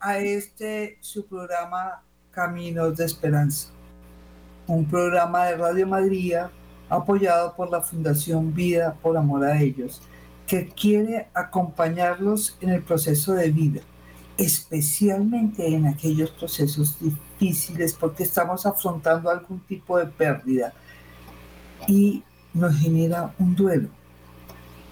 a 0.00 0.18
este 0.18 0.96
su 1.00 1.26
programa 1.26 2.02
Caminos 2.30 2.96
de 2.96 3.04
Esperanza, 3.04 3.68
un 4.66 4.86
programa 4.86 5.46
de 5.46 5.56
Radio 5.56 5.86
María 5.86 6.50
apoyado 6.88 7.54
por 7.54 7.70
la 7.70 7.82
Fundación 7.82 8.54
Vida 8.54 8.94
por 9.02 9.16
Amor 9.16 9.44
a 9.44 9.60
Ellos, 9.60 10.00
que 10.46 10.68
quiere 10.68 11.28
acompañarlos 11.34 12.56
en 12.60 12.70
el 12.70 12.82
proceso 12.82 13.34
de 13.34 13.50
vida, 13.50 13.80
especialmente 14.38 15.66
en 15.66 15.86
aquellos 15.86 16.30
procesos 16.30 16.96
difíciles 17.00 17.92
porque 17.92 18.22
estamos 18.22 18.64
afrontando 18.64 19.28
algún 19.28 19.60
tipo 19.60 19.98
de 19.98 20.06
pérdida 20.06 20.72
y 21.86 22.22
nos 22.54 22.74
genera 22.78 23.34
un 23.38 23.54
duelo. 23.54 23.88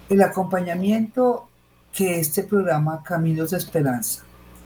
El 0.09 0.21
acompañamiento 0.21 1.47
que 1.91 2.19
este 2.19 2.43
programa 2.43 3.01
Caminos 3.01 3.51
de 3.51 3.57
Esperanza 3.57 4.25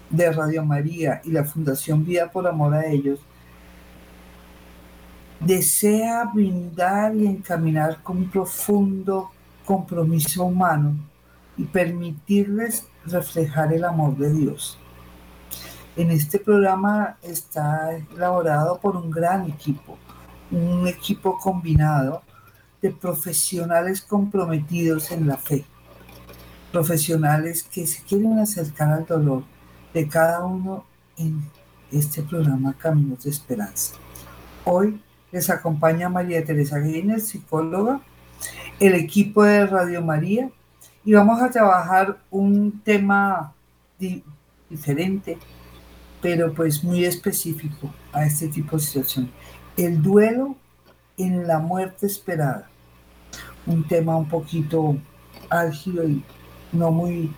de 0.10 0.32
Radio 0.32 0.64
María 0.64 1.22
y 1.24 1.32
la 1.32 1.44
Fundación 1.44 2.06
Vida 2.06 2.32
por 2.32 2.48
Amor 2.48 2.74
a 2.74 2.86
Ellos 2.86 3.20
desea 5.40 6.26
brindar 6.34 7.16
y 7.16 7.28
encaminar 7.28 8.02
con 8.04 8.18
un 8.18 8.30
profundo 8.30 9.32
compromiso 9.66 10.44
humano 10.44 10.96
y 11.56 11.64
permitirles 11.64 12.88
reflejar 13.06 13.74
el 13.74 13.86
amor 13.86 14.18
de 14.18 14.34
Dios. 14.34 14.78
En 15.96 16.12
este 16.12 16.40
programa 16.40 17.18
está 17.22 17.92
elaborado 18.16 18.80
por 18.80 18.96
un 18.96 19.10
gran 19.10 19.50
equipo, 19.50 19.98
un 20.52 20.88
equipo 20.88 21.38
combinado 21.38 22.22
de 22.82 22.92
profesionales 22.92 24.02
comprometidos 24.02 25.12
en 25.12 25.28
la 25.28 25.38
fe 25.38 25.66
profesionales 26.72 27.64
que 27.64 27.88
se 27.88 28.04
quieren 28.04 28.40
acercar 28.40 28.94
al 28.94 29.06
dolor 29.06 29.44
de 29.94 30.08
cada 30.08 30.46
uno 30.46 30.86
en 31.18 31.42
este 31.92 32.22
programa 32.22 32.74
Caminos 32.74 33.24
de 33.24 33.30
Esperanza. 33.32 33.96
Hoy 34.66 35.02
les 35.32 35.50
acompaña 35.50 36.10
María 36.10 36.44
Teresa 36.44 36.80
Guinness, 36.80 37.28
psicóloga, 37.30 38.02
el 38.80 38.94
equipo 38.94 39.44
de 39.44 39.66
Radio 39.66 40.02
María 40.02 40.50
y 41.04 41.14
vamos 41.14 41.42
a 41.42 41.50
trabajar 41.50 42.20
un 42.30 42.82
tema 42.84 43.54
di- 43.98 44.24
diferente, 44.70 45.38
pero 46.22 46.54
pues 46.54 46.84
muy 46.84 47.06
específico 47.06 47.94
a 48.14 48.26
este 48.26 48.48
tipo 48.48 48.78
de 48.78 48.84
situación. 48.84 49.32
El 49.76 50.02
duelo 50.02 50.56
en 51.18 51.48
la 51.48 51.60
muerte 51.60 52.06
esperada. 52.06 52.70
Un 53.66 53.88
tema 53.88 54.16
un 54.16 54.28
poquito 54.28 54.98
álgido 55.50 56.08
y 56.08 56.24
no 56.72 56.92
muy, 56.92 57.34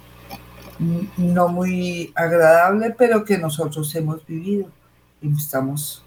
no 1.18 1.48
muy 1.50 2.12
agradable, 2.16 2.96
pero 2.98 3.24
que 3.24 3.38
nosotros 3.38 3.94
hemos 3.96 4.26
vivido. 4.26 4.68
Estamos 5.22 6.04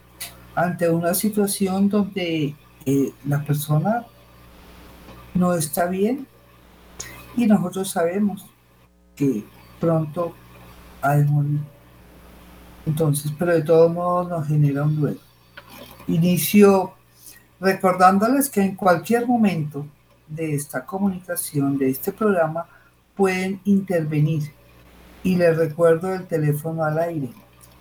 ante 0.54 0.88
una 0.88 1.14
situación 1.14 1.88
donde 1.88 2.54
eh, 2.84 3.12
la 3.24 3.42
persona 3.44 4.04
no 5.34 5.54
está 5.54 5.86
bien 5.86 6.26
y 7.36 7.46
nosotros 7.46 7.90
sabemos 7.90 8.46
que 9.16 9.44
pronto 9.80 10.34
ha 11.02 11.16
de 11.16 11.24
morir. 11.24 11.60
Entonces, 12.86 13.32
pero 13.38 13.52
de 13.52 13.62
todos 13.62 13.92
modos 13.92 14.28
nos 14.28 14.46
genera 14.46 14.82
un 14.82 15.00
duelo. 15.00 15.20
Inicio 16.06 16.94
recordándoles 17.60 18.50
que 18.50 18.60
en 18.60 18.74
cualquier 18.74 19.26
momento 19.26 19.86
de 20.28 20.54
esta 20.54 20.84
comunicación, 20.84 21.78
de 21.78 21.90
este 21.90 22.12
programa, 22.12 22.66
pueden 23.16 23.60
intervenir. 23.64 24.52
Y 25.24 25.36
les 25.36 25.56
recuerdo 25.56 26.14
el 26.14 26.26
teléfono 26.26 26.84
al 26.84 26.98
aire, 26.98 27.30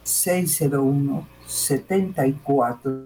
601 0.03 1.27
74 1.45 3.05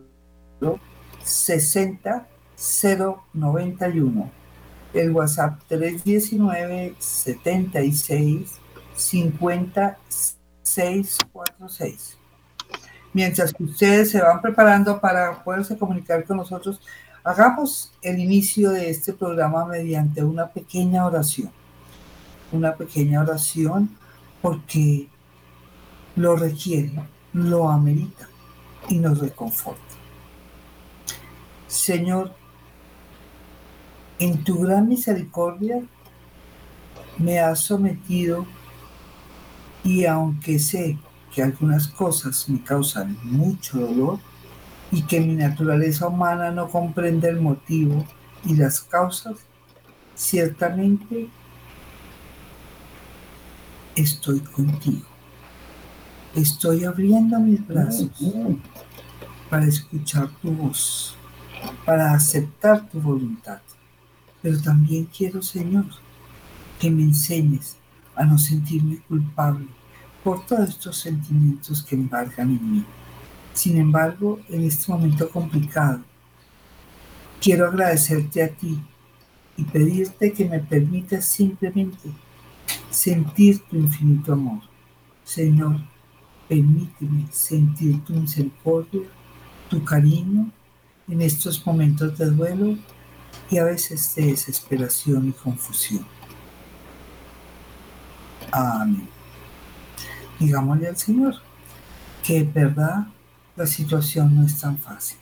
60 1.24 2.28
091. 3.34 4.32
El 4.94 5.12
WhatsApp 5.12 5.60
319 5.68 6.96
76 6.98 8.52
50 8.96 9.98
646. 10.64 12.18
Mientras 13.12 13.54
que 13.54 13.64
ustedes 13.64 14.12
se 14.12 14.22
van 14.22 14.42
preparando 14.42 15.02
para 15.02 15.44
poderse 15.44 15.78
comunicar 15.78 16.24
con 16.24 16.38
nosotros, 16.38 16.80
hagamos 17.24 17.92
el 18.02 18.20
inicio 18.20 18.70
de 18.70 18.90
este 18.90 19.12
programa 19.12 19.66
mediante 19.66 20.24
una 20.24 20.48
pequeña 20.48 21.06
oración 21.06 21.52
una 22.52 22.76
pequeña 22.76 23.22
oración 23.22 23.90
porque 24.42 25.08
lo 26.16 26.36
requiere, 26.36 26.92
lo 27.34 27.70
amerita 27.70 28.28
y 28.90 28.98
nos 28.98 29.20
reconforta. 29.20 29.82
Señor, 31.68 32.34
en 34.20 34.44
tu 34.44 34.60
gran 34.60 34.88
misericordia 34.88 35.82
me 37.18 37.40
has 37.40 37.60
sometido 37.60 38.46
y 39.84 40.06
aunque 40.06 40.60
sé 40.60 40.98
que 41.34 41.44
algunas 41.44 41.88
cosas 41.88 42.48
me 42.50 42.64
causan 42.64 43.18
mucho 43.24 43.80
dolor 43.80 44.20
y 44.92 45.04
que 45.04 45.20
mi 45.20 45.36
naturaleza 45.36 46.08
humana 46.08 46.52
no 46.52 46.70
comprende 46.70 47.30
el 47.30 47.42
motivo 47.42 48.06
y 48.46 48.56
las 48.56 48.80
causas, 48.82 49.36
ciertamente 50.16 51.30
estoy 53.98 54.40
contigo. 54.40 55.06
Estoy 56.36 56.86
abriendo 56.86 57.40
mis 57.40 57.66
brazos 57.66 58.12
para 59.50 59.66
escuchar 59.66 60.30
tu 60.42 60.52
voz, 60.52 61.16
para 61.84 62.14
aceptar 62.14 62.88
tu 62.90 63.02
voluntad. 63.02 63.60
Pero 64.42 64.62
también 64.62 65.06
quiero, 65.06 65.42
Señor, 65.42 65.86
que 66.80 66.92
me 66.92 67.02
enseñes 67.02 67.78
a 68.16 68.24
no 68.24 68.38
sentirme 68.38 69.00
culpable 69.08 69.68
por 70.24 70.46
todos 70.46 70.70
estos 70.70 70.98
sentimientos 70.98 71.84
que 71.84 71.96
embargan 71.96 72.52
en 72.52 72.72
mí. 72.72 72.86
Sin 73.54 73.78
embargo, 73.78 74.40
en 74.50 74.64
este 74.64 74.92
momento 74.92 75.28
complicado, 75.30 76.02
quiero 77.42 77.68
agradecerte 77.68 78.44
a 78.44 78.50
ti 78.50 78.80
y 79.56 79.64
pedirte 79.64 80.32
que 80.34 80.46
me 80.46 80.60
permitas 80.60 81.26
simplemente 81.26 82.12
sentir 82.98 83.60
tu 83.70 83.78
infinito 83.78 84.34
amor. 84.34 84.62
Señor, 85.24 85.82
permíteme 86.50 87.28
sentir 87.32 88.04
tu 88.04 88.14
misericordia, 88.14 89.02
tu 89.70 89.84
cariño 89.84 90.50
en 91.08 91.22
estos 91.22 91.64
momentos 91.66 92.18
de 92.18 92.26
duelo 92.32 92.78
y 93.52 93.58
a 93.60 93.66
veces 93.66 94.16
de 94.16 94.28
desesperación 94.28 95.30
y 95.30 95.32
confusión. 95.32 96.06
Amén. 98.52 99.08
Digámosle 100.40 100.88
al 100.88 100.98
Señor 100.98 101.36
que 102.24 102.40
es 102.40 102.54
verdad 102.54 103.08
la 103.56 103.68
situación 103.68 104.36
no 104.36 104.44
es 104.44 104.60
tan 104.60 104.78
fácil. 104.78 105.20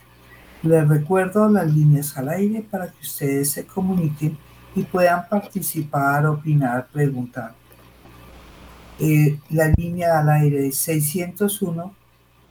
Les 0.64 0.88
recuerdo 0.88 1.50
las 1.50 1.72
líneas 1.72 2.18
al 2.18 2.30
aire 2.30 2.62
para 2.62 2.88
que 2.88 3.02
ustedes 3.02 3.52
se 3.52 3.66
comuniquen 3.66 4.38
y 4.76 4.84
puedan 4.84 5.28
participar, 5.28 6.26
opinar, 6.26 6.88
preguntar. 6.92 7.65
Eh, 9.00 9.40
la 9.50 9.70
línea 9.76 10.20
al 10.20 10.30
aire 10.30 10.68
es 10.68 10.78
601 10.78 11.94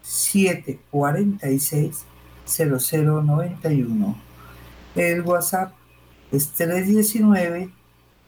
746 0.02 2.04
0091. 2.46 4.16
El 4.94 5.22
WhatsApp 5.22 5.72
es 6.30 6.52
319 6.52 7.70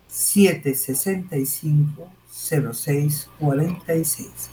765 0.08 2.08
0646. 2.30 4.50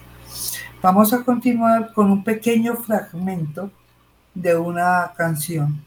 Vamos 0.81 1.13
a 1.13 1.23
continuar 1.23 1.93
con 1.93 2.11
un 2.11 2.21
pequeño 2.23 2.75
fragmento 2.75 3.71
de 4.33 4.57
una 4.57 5.13
canción 5.15 5.81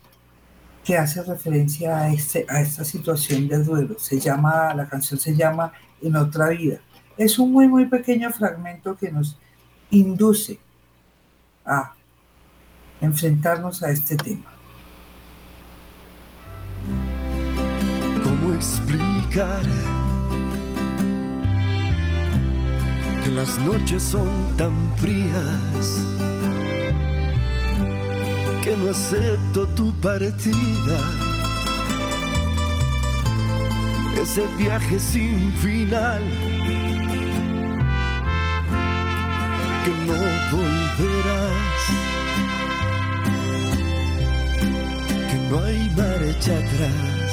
que 0.82 0.96
hace 0.96 1.22
referencia 1.22 1.98
a, 1.98 2.10
este, 2.10 2.46
a 2.48 2.62
esta 2.62 2.82
situación 2.84 3.48
de 3.48 3.62
duelo. 3.62 3.98
Se 3.98 4.18
llama, 4.18 4.72
la 4.72 4.88
canción 4.88 5.20
se 5.20 5.34
llama 5.34 5.74
En 6.00 6.16
otra 6.16 6.48
vida 6.48 6.80
es 7.16 7.38
un 7.38 7.52
muy, 7.52 7.66
muy 7.68 7.86
pequeño 7.86 8.30
fragmento 8.30 8.96
que 8.96 9.10
nos 9.10 9.38
induce 9.90 10.58
a 11.64 11.94
enfrentarnos 13.00 13.82
a 13.82 13.90
este 13.90 14.16
tema. 14.16 14.52
¿Cómo 18.22 18.54
explicar 18.54 19.62
que 23.24 23.30
las 23.30 23.58
noches 23.58 24.02
son 24.02 24.28
tan 24.56 24.74
frías? 24.96 26.04
Que 28.62 28.76
no 28.76 28.90
acepto 28.90 29.66
tu 29.68 29.92
partida. 30.00 30.98
Ese 34.20 34.46
viaje 34.56 34.98
sin 34.98 35.52
final 35.52 36.22
que 39.86 39.92
no 39.92 40.14
volverás, 40.50 41.82
que 45.30 45.38
no 45.48 45.64
hay 45.64 45.90
marcha 45.90 46.54
atrás. 46.58 47.32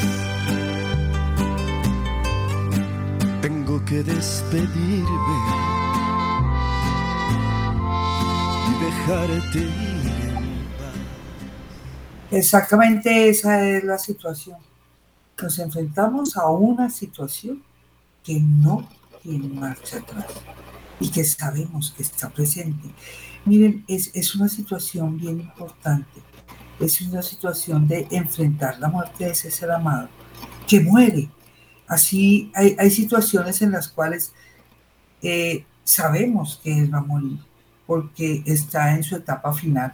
Tengo 3.42 3.84
que 3.86 4.04
despedirme 4.04 5.38
y 8.70 8.84
dejarte 8.86 9.58
ir. 9.58 10.28
en 10.28 10.44
paz. 10.78 10.96
Exactamente 12.30 13.30
esa 13.30 13.68
es 13.68 13.84
la 13.84 13.98
situación. 13.98 14.60
Nos 15.42 15.58
enfrentamos 15.58 16.38
a 16.38 16.52
una 16.52 16.88
situación 16.92 17.64
que 18.24 18.40
no 18.40 18.88
tiene 19.24 19.48
marcha 19.48 19.98
atrás 19.98 20.28
y 21.00 21.10
que 21.10 21.24
sabemos 21.24 21.94
que 21.96 22.04
está 22.04 22.30
presente. 22.30 22.90
Miren, 23.46 23.84
es, 23.88 24.12
es 24.14 24.36
una 24.36 24.48
situación 24.48 25.18
bien 25.18 25.42
importante. 25.42 26.22
Es 26.80 27.02
una 27.02 27.22
situación 27.22 27.88
de 27.88 28.08
enfrentar 28.12 28.80
la 28.80 28.88
muerte 28.88 29.26
de 29.26 29.32
ese 29.32 29.52
ser 29.52 29.72
amado 29.72 30.10
que 30.68 30.80
muere. 30.80 31.30
Así 31.88 32.52
hay, 32.56 32.76
hay 32.80 32.90
situaciones 32.90 33.62
en 33.62 33.72
las 33.72 33.90
cuales 33.90 34.34
eh, 35.22 35.66
sabemos 35.84 36.60
que 36.64 36.78
él 36.78 36.94
va 36.94 37.00
a 37.00 37.04
morir 37.04 37.40
porque 37.86 38.44
está 38.46 38.96
en 38.96 39.04
su 39.04 39.16
etapa 39.16 39.54
final, 39.54 39.94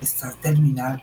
está 0.00 0.32
terminal, 0.40 1.02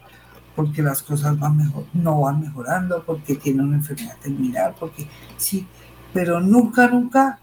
porque 0.56 0.82
las 0.82 1.02
cosas 1.02 1.38
van 1.38 1.58
mejor, 1.58 1.86
no 1.94 2.22
van 2.22 2.42
mejorando, 2.42 3.04
porque 3.06 3.36
tiene 3.36 3.64
una 3.64 3.78
enfermedad 3.78 4.18
terminal, 4.22 4.74
porque 4.80 5.08
sí, 5.38 5.68
pero 6.14 6.40
nunca, 6.40 6.88
nunca 6.88 7.41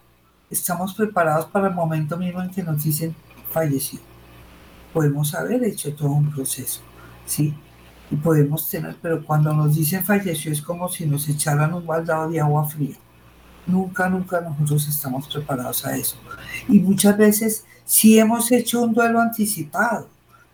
estamos 0.50 0.94
preparados 0.94 1.46
para 1.46 1.68
el 1.68 1.74
momento 1.74 2.16
mismo 2.16 2.42
en 2.42 2.50
que 2.50 2.62
nos 2.62 2.82
dicen 2.82 3.14
falleció. 3.50 4.00
Podemos 4.92 5.34
haber 5.34 5.64
hecho 5.64 5.94
todo 5.94 6.10
un 6.10 6.30
proceso, 6.30 6.80
¿sí? 7.26 7.54
Y 8.10 8.16
podemos 8.16 8.68
tener, 8.68 8.96
pero 9.02 9.24
cuando 9.24 9.52
nos 9.52 9.76
dicen 9.76 10.04
falleció 10.04 10.52
es 10.52 10.62
como 10.62 10.88
si 10.88 11.06
nos 11.06 11.28
echaran 11.28 11.74
un 11.74 11.86
baldado 11.86 12.30
de 12.30 12.40
agua 12.40 12.66
fría. 12.66 12.96
Nunca, 13.66 14.08
nunca 14.08 14.40
nosotros 14.40 14.88
estamos 14.88 15.28
preparados 15.28 15.84
a 15.84 15.94
eso. 15.94 16.16
Y 16.68 16.80
muchas 16.80 17.18
veces 17.18 17.66
sí 17.84 18.18
hemos 18.18 18.50
hecho 18.50 18.82
un 18.82 18.94
duelo 18.94 19.20
anticipado, 19.20 20.08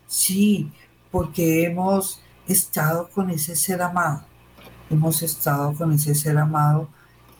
sí, 0.09 0.73
porque 1.13 1.65
hemos 1.65 2.21
estado 2.49 3.09
con 3.09 3.31
ese 3.31 3.55
ser 3.55 3.81
amado, 3.83 4.25
hemos 4.91 5.23
estado 5.23 5.73
con 5.75 5.93
ese 5.93 6.13
ser 6.17 6.37
amado 6.39 6.89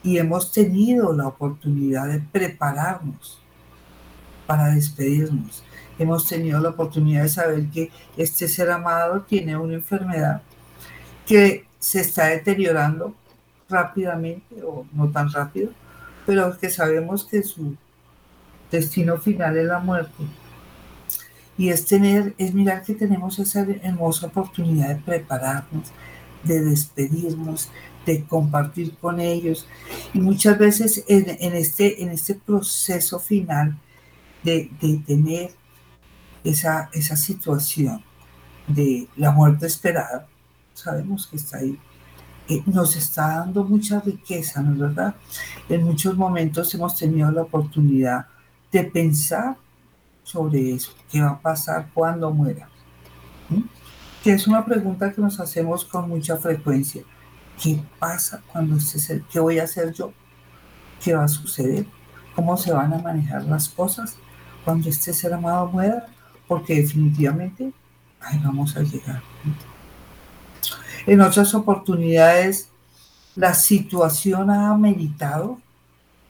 y 0.05 0.19
hemos 0.19 0.51
tenido 0.51 1.11
la 1.13 1.27
oportunidad 1.27 2.07
de 2.07 2.19
prepararnos 2.19 3.39
para 4.45 4.67
despedirnos. 4.67 5.63
Hemos 5.97 6.27
tenido 6.27 6.59
la 6.59 6.69
oportunidad 6.69 7.23
de 7.23 7.29
saber 7.29 7.69
que 7.71 7.89
este 8.15 8.47
ser 8.47 8.69
amado 8.69 9.21
tiene 9.21 9.57
una 9.57 9.73
enfermedad 9.73 10.43
que 11.25 11.65
se 11.79 12.01
está 12.01 12.27
deteriorando 12.27 13.15
rápidamente 13.67 14.61
o 14.63 14.85
no 14.93 15.09
tan 15.09 15.31
rápido, 15.31 15.71
pero 16.27 16.55
que 16.55 16.69
sabemos 16.69 17.25
que 17.25 17.41
su 17.41 17.75
destino 18.69 19.17
final 19.17 19.57
es 19.57 19.65
la 19.65 19.79
muerte. 19.79 20.23
Y 21.57 21.69
es 21.69 21.83
tener, 21.87 22.35
es 22.37 22.53
mirar 22.53 22.83
que 22.83 22.93
tenemos 22.93 23.39
esa 23.39 23.65
hermosa 23.81 24.27
oportunidad 24.27 24.89
de 24.89 25.01
prepararnos, 25.01 25.91
de 26.43 26.61
despedirnos, 26.61 27.71
de 28.05 28.23
compartir 28.23 28.95
con 28.97 29.19
ellos. 29.19 29.67
Y 30.13 30.19
muchas 30.19 30.57
veces 30.57 31.03
en, 31.07 31.55
este, 31.55 32.03
en 32.03 32.09
este 32.09 32.35
proceso 32.35 33.19
final 33.19 33.77
de, 34.43 34.69
de 34.81 34.97
tener 35.05 35.51
esa, 36.43 36.89
esa 36.93 37.15
situación 37.15 38.03
de 38.67 39.07
la 39.15 39.31
muerte 39.31 39.67
esperada, 39.67 40.27
sabemos 40.73 41.27
que 41.27 41.37
está 41.37 41.57
ahí, 41.57 41.79
eh, 42.47 42.61
nos 42.67 42.95
está 42.95 43.39
dando 43.39 43.63
mucha 43.63 43.99
riqueza, 43.99 44.61
¿no 44.61 44.73
es 44.73 44.79
verdad? 44.79 45.15
En 45.67 45.83
muchos 45.83 46.15
momentos 46.15 46.73
hemos 46.75 46.95
tenido 46.95 47.31
la 47.31 47.43
oportunidad 47.43 48.27
de 48.71 48.83
pensar 48.83 49.57
sobre 50.23 50.73
eso, 50.73 50.91
qué 51.11 51.21
va 51.21 51.29
a 51.29 51.39
pasar 51.39 51.89
cuando 51.93 52.29
muera. 52.31 52.67
Que 54.23 54.33
es 54.33 54.47
una 54.47 54.65
pregunta 54.65 55.11
que 55.11 55.21
nos 55.21 55.39
hacemos 55.39 55.85
con 55.85 56.09
mucha 56.09 56.37
frecuencia. 56.37 57.03
¿Qué 57.61 57.81
pasa 57.99 58.41
cuando 58.51 58.75
este 58.77 58.99
ser, 58.99 59.21
qué 59.31 59.39
voy 59.39 59.59
a 59.59 59.63
hacer 59.63 59.93
yo? 59.93 60.11
¿Qué 61.03 61.13
va 61.13 61.23
a 61.23 61.27
suceder? 61.27 61.85
¿Cómo 62.35 62.57
se 62.57 62.71
van 62.71 62.93
a 62.93 62.99
manejar 62.99 63.43
las 63.45 63.69
cosas 63.69 64.17
cuando 64.63 64.89
este 64.89 65.13
ser 65.13 65.33
amado 65.33 65.67
muera? 65.67 66.05
Porque 66.47 66.75
definitivamente 66.75 67.71
ahí 68.19 68.39
vamos 68.43 68.75
a 68.75 68.81
llegar. 68.81 69.21
En 71.05 71.21
otras 71.21 71.53
oportunidades, 71.53 72.69
la 73.35 73.53
situación 73.53 74.49
ha 74.49 74.71
ameritado 74.71 75.59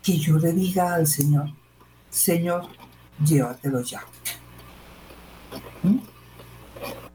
que 0.03 0.17
yo 0.17 0.37
le 0.37 0.53
diga 0.53 0.93
al 0.93 1.07
Señor, 1.07 1.49
Señor, 2.09 2.67
llévatelo 3.23 3.81
ya. 3.81 4.01
¿Mm? 5.81 5.97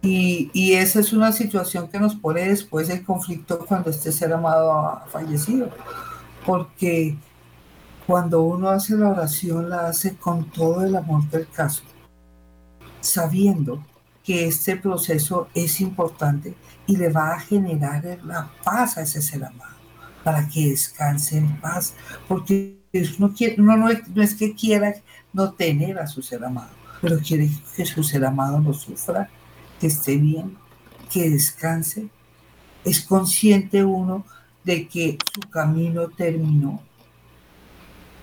Y, 0.02 0.72
esa 0.72 1.00
es 1.00 1.12
una 1.12 1.30
situación 1.32 1.88
que 1.88 1.98
nos 1.98 2.14
pone 2.14 2.48
después 2.48 2.88
del 2.88 3.04
conflicto 3.04 3.66
cuando 3.66 3.90
este 3.90 4.12
ser 4.12 4.32
amado 4.32 4.72
ha 4.72 5.06
fallecido. 5.06 5.68
Porque 6.46 7.16
cuando 8.06 8.42
uno 8.42 8.70
hace 8.70 8.96
la 8.96 9.10
oración, 9.10 9.68
la 9.68 9.88
hace 9.88 10.16
con 10.16 10.50
todo 10.50 10.84
el 10.84 10.96
amor 10.96 11.28
del 11.30 11.46
caso, 11.48 11.82
sabiendo 13.00 13.84
que 14.24 14.46
este 14.46 14.76
proceso 14.76 15.48
es 15.54 15.80
importante 15.80 16.54
y 16.86 16.96
le 16.96 17.10
va 17.10 17.34
a 17.34 17.40
generar 17.40 18.18
la 18.24 18.50
paz 18.64 18.96
a 18.96 19.02
ese 19.02 19.20
ser 19.20 19.44
amado, 19.44 19.76
para 20.24 20.48
que 20.48 20.70
descanse 20.70 21.38
en 21.38 21.60
paz, 21.60 21.94
porque 22.26 22.80
uno, 23.58 23.76
no, 23.76 23.88
no 23.88 24.22
es 24.22 24.34
que 24.34 24.54
quiera 24.54 24.94
no 25.32 25.52
tener 25.52 25.98
a 25.98 26.06
su 26.06 26.22
ser 26.22 26.44
amado, 26.44 26.70
pero 27.00 27.18
quiere 27.18 27.50
que 27.76 27.86
su 27.86 28.02
ser 28.02 28.24
amado 28.24 28.60
no 28.60 28.72
sufra, 28.72 29.30
que 29.80 29.86
esté 29.86 30.16
bien, 30.16 30.56
que 31.10 31.30
descanse. 31.30 32.08
Es 32.84 33.00
consciente 33.00 33.84
uno 33.84 34.24
de 34.62 34.86
que 34.86 35.18
su 35.32 35.40
camino 35.48 36.08
terminó, 36.08 36.82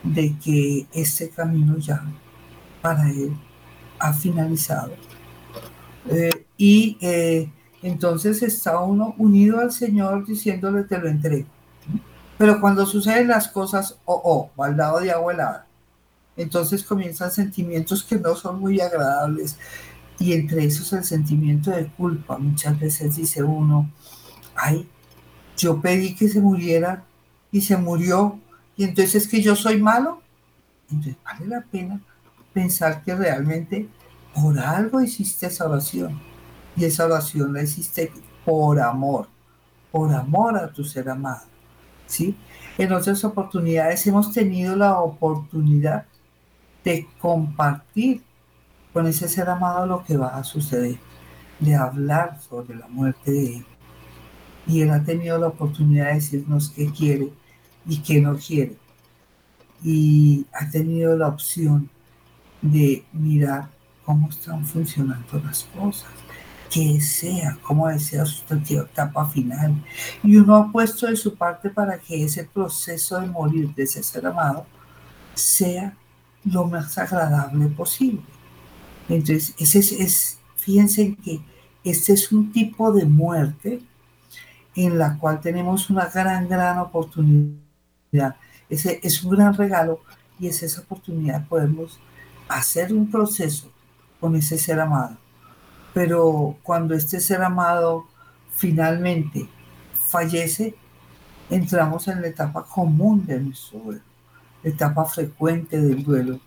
de 0.04 0.36
que 0.38 0.88
este 0.94 1.30
camino 1.30 1.78
ya 1.78 2.04
para 2.82 3.10
él 3.10 3.36
ha 4.00 4.14
finalizado. 4.14 4.94
Eh, 6.10 6.46
y 6.58 6.98
eh, 7.02 7.52
entonces 7.82 8.42
está 8.44 8.80
uno 8.80 9.16
unido 9.18 9.60
al 9.60 9.72
Señor 9.72 10.26
diciéndole 10.26 10.84
te 10.84 10.98
lo 10.98 11.08
entrego. 11.08 11.48
Pero 12.38 12.62
cuando 12.62 12.86
suceden 12.86 13.30
las 13.30 13.48
cosas, 13.48 13.98
oh, 14.06 14.22
oh, 14.24 14.52
baldado 14.56 15.00
de 15.00 15.12
agua 15.12 15.34
helada, 15.34 15.68
entonces 16.36 16.84
comienzan 16.84 17.32
sentimientos 17.32 18.04
que 18.04 18.18
no 18.18 18.36
son 18.36 18.60
muy 18.60 18.80
agradables. 18.80 19.58
Y 20.20 20.34
entre 20.34 20.66
esos 20.66 20.92
el 20.94 21.04
sentimiento 21.04 21.72
de 21.72 21.88
culpa. 21.88 22.38
Muchas 22.38 22.80
veces 22.80 23.16
dice 23.16 23.44
uno, 23.44 23.92
ay, 24.56 24.88
yo 25.56 25.80
pedí 25.82 26.16
que 26.16 26.28
se 26.28 26.42
muriera 26.42 27.04
y 27.52 27.62
se 27.62 27.78
murió. 27.78 28.40
Y 28.76 28.84
entonces 28.84 29.16
es 29.16 29.28
que 29.28 29.42
yo 29.42 29.56
soy 29.56 29.82
malo. 29.82 30.22
Entonces 30.90 31.16
vale 31.24 31.48
la 31.48 31.62
pena 31.62 32.02
pensar 32.54 33.04
que 33.04 33.14
realmente 33.14 33.88
por 34.34 34.58
algo 34.60 35.02
hiciste 35.02 35.48
esa 35.48 35.66
oración. 35.66 36.20
Y 36.76 36.86
esa 36.86 37.06
oración 37.06 37.54
la 37.54 37.64
hiciste 37.64 38.12
por 38.46 38.80
amor, 38.80 39.28
por 39.92 40.14
amor 40.14 40.58
a 40.58 40.72
tu 40.72 40.84
ser 40.84 41.10
amado. 41.10 41.46
¿sí? 42.06 42.36
En 42.78 42.92
otras 42.92 43.24
oportunidades 43.24 44.06
hemos 44.08 44.32
tenido 44.32 44.76
la 44.76 45.00
oportunidad 45.00 46.06
de 46.84 47.08
compartir 47.20 48.24
con 48.98 49.06
ese 49.06 49.30
ser 49.30 49.48
amado 49.48 49.86
lo 49.86 50.04
que 50.04 50.18
va 50.18 50.30
a 50.30 50.44
suceder, 50.44 50.98
de 51.60 51.76
hablar 51.76 52.42
sobre 52.42 52.76
la 52.76 52.88
muerte 52.88 53.30
de 53.32 53.58
él. 53.58 53.66
Y 54.66 54.82
él 54.82 54.90
ha 54.90 55.04
tenido 55.04 55.38
la 55.38 55.50
oportunidad 55.50 56.08
de 56.08 56.16
decirnos 56.16 56.72
qué 56.76 56.92
quiere 56.92 57.32
y 57.86 58.00
qué 58.00 58.20
no 58.20 58.36
quiere. 58.38 58.76
y 59.84 60.48
ha 60.52 60.68
tenido 60.72 61.16
la 61.16 61.28
opción 61.28 61.92
de 62.60 63.06
mirar 63.14 63.70
cómo 64.04 64.30
están 64.30 64.66
funcionando 64.66 65.40
las 65.46 65.66
cosas, 65.66 66.10
que 66.72 67.00
sea, 67.00 67.56
como 67.62 67.88
desea 67.88 68.26
su 68.26 68.44
etapa 68.50 69.28
final. 69.28 69.76
Y 70.24 70.38
uno 70.38 70.56
ha 70.56 70.72
puesto 70.72 71.06
de 71.06 71.16
su 71.16 71.36
parte 71.36 71.70
para 71.70 72.00
que 72.00 72.24
ese 72.24 72.46
proceso 72.46 73.22
de 73.22 73.28
morir 73.28 73.76
de 73.76 73.84
ese 73.84 74.02
ser 74.02 74.26
amado 74.26 74.66
sea 75.36 75.96
lo 76.46 76.66
más 76.66 76.98
agradable 76.98 77.68
posible. 77.68 78.37
Entonces, 79.10 79.56
es, 79.58 79.92
es 79.92 80.40
fíjense 80.56 81.16
que 81.24 81.42
este 81.84 82.14
es 82.14 82.32
un 82.32 82.52
tipo 82.52 82.92
de 82.92 83.06
muerte 83.06 83.82
en 84.76 84.98
la 85.00 85.18
cual 85.18 85.40
tenemos 85.40 85.90
una 85.90 86.06
gran, 86.08 86.48
gran 86.48 86.78
oportunidad. 86.80 88.36
Ese 88.70 89.00
es 89.02 89.24
un 89.24 89.32
gran 89.32 89.54
regalo 89.54 90.02
y 90.40 90.48
es 90.48 90.62
esa 90.62 90.82
oportunidad 90.82 91.42
de 91.42 91.88
hacer 92.50 92.94
un 92.94 93.10
proceso 93.10 93.72
con 94.20 94.36
ese 94.36 94.58
ser 94.58 94.80
amado. 94.80 95.18
Pero 95.94 96.58
cuando 96.62 96.94
este 96.94 97.20
ser 97.20 97.42
amado 97.42 98.06
finalmente 98.56 99.48
fallece, 99.94 100.76
entramos 101.50 102.08
en 102.08 102.22
la 102.22 102.28
etapa 102.28 102.66
común 102.66 103.26
de 103.26 103.40
nuestro 103.40 103.80
duelo, 103.80 104.02
etapa 104.64 105.06
frecuente 105.06 105.80
del 105.80 106.04
duelo, 106.04 106.40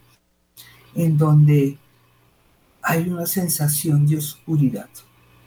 en 0.94 1.16
donde 1.16 1.78
hay 2.90 3.08
una 3.08 3.24
sensación 3.24 4.04
de 4.04 4.16
oscuridad, 4.16 4.88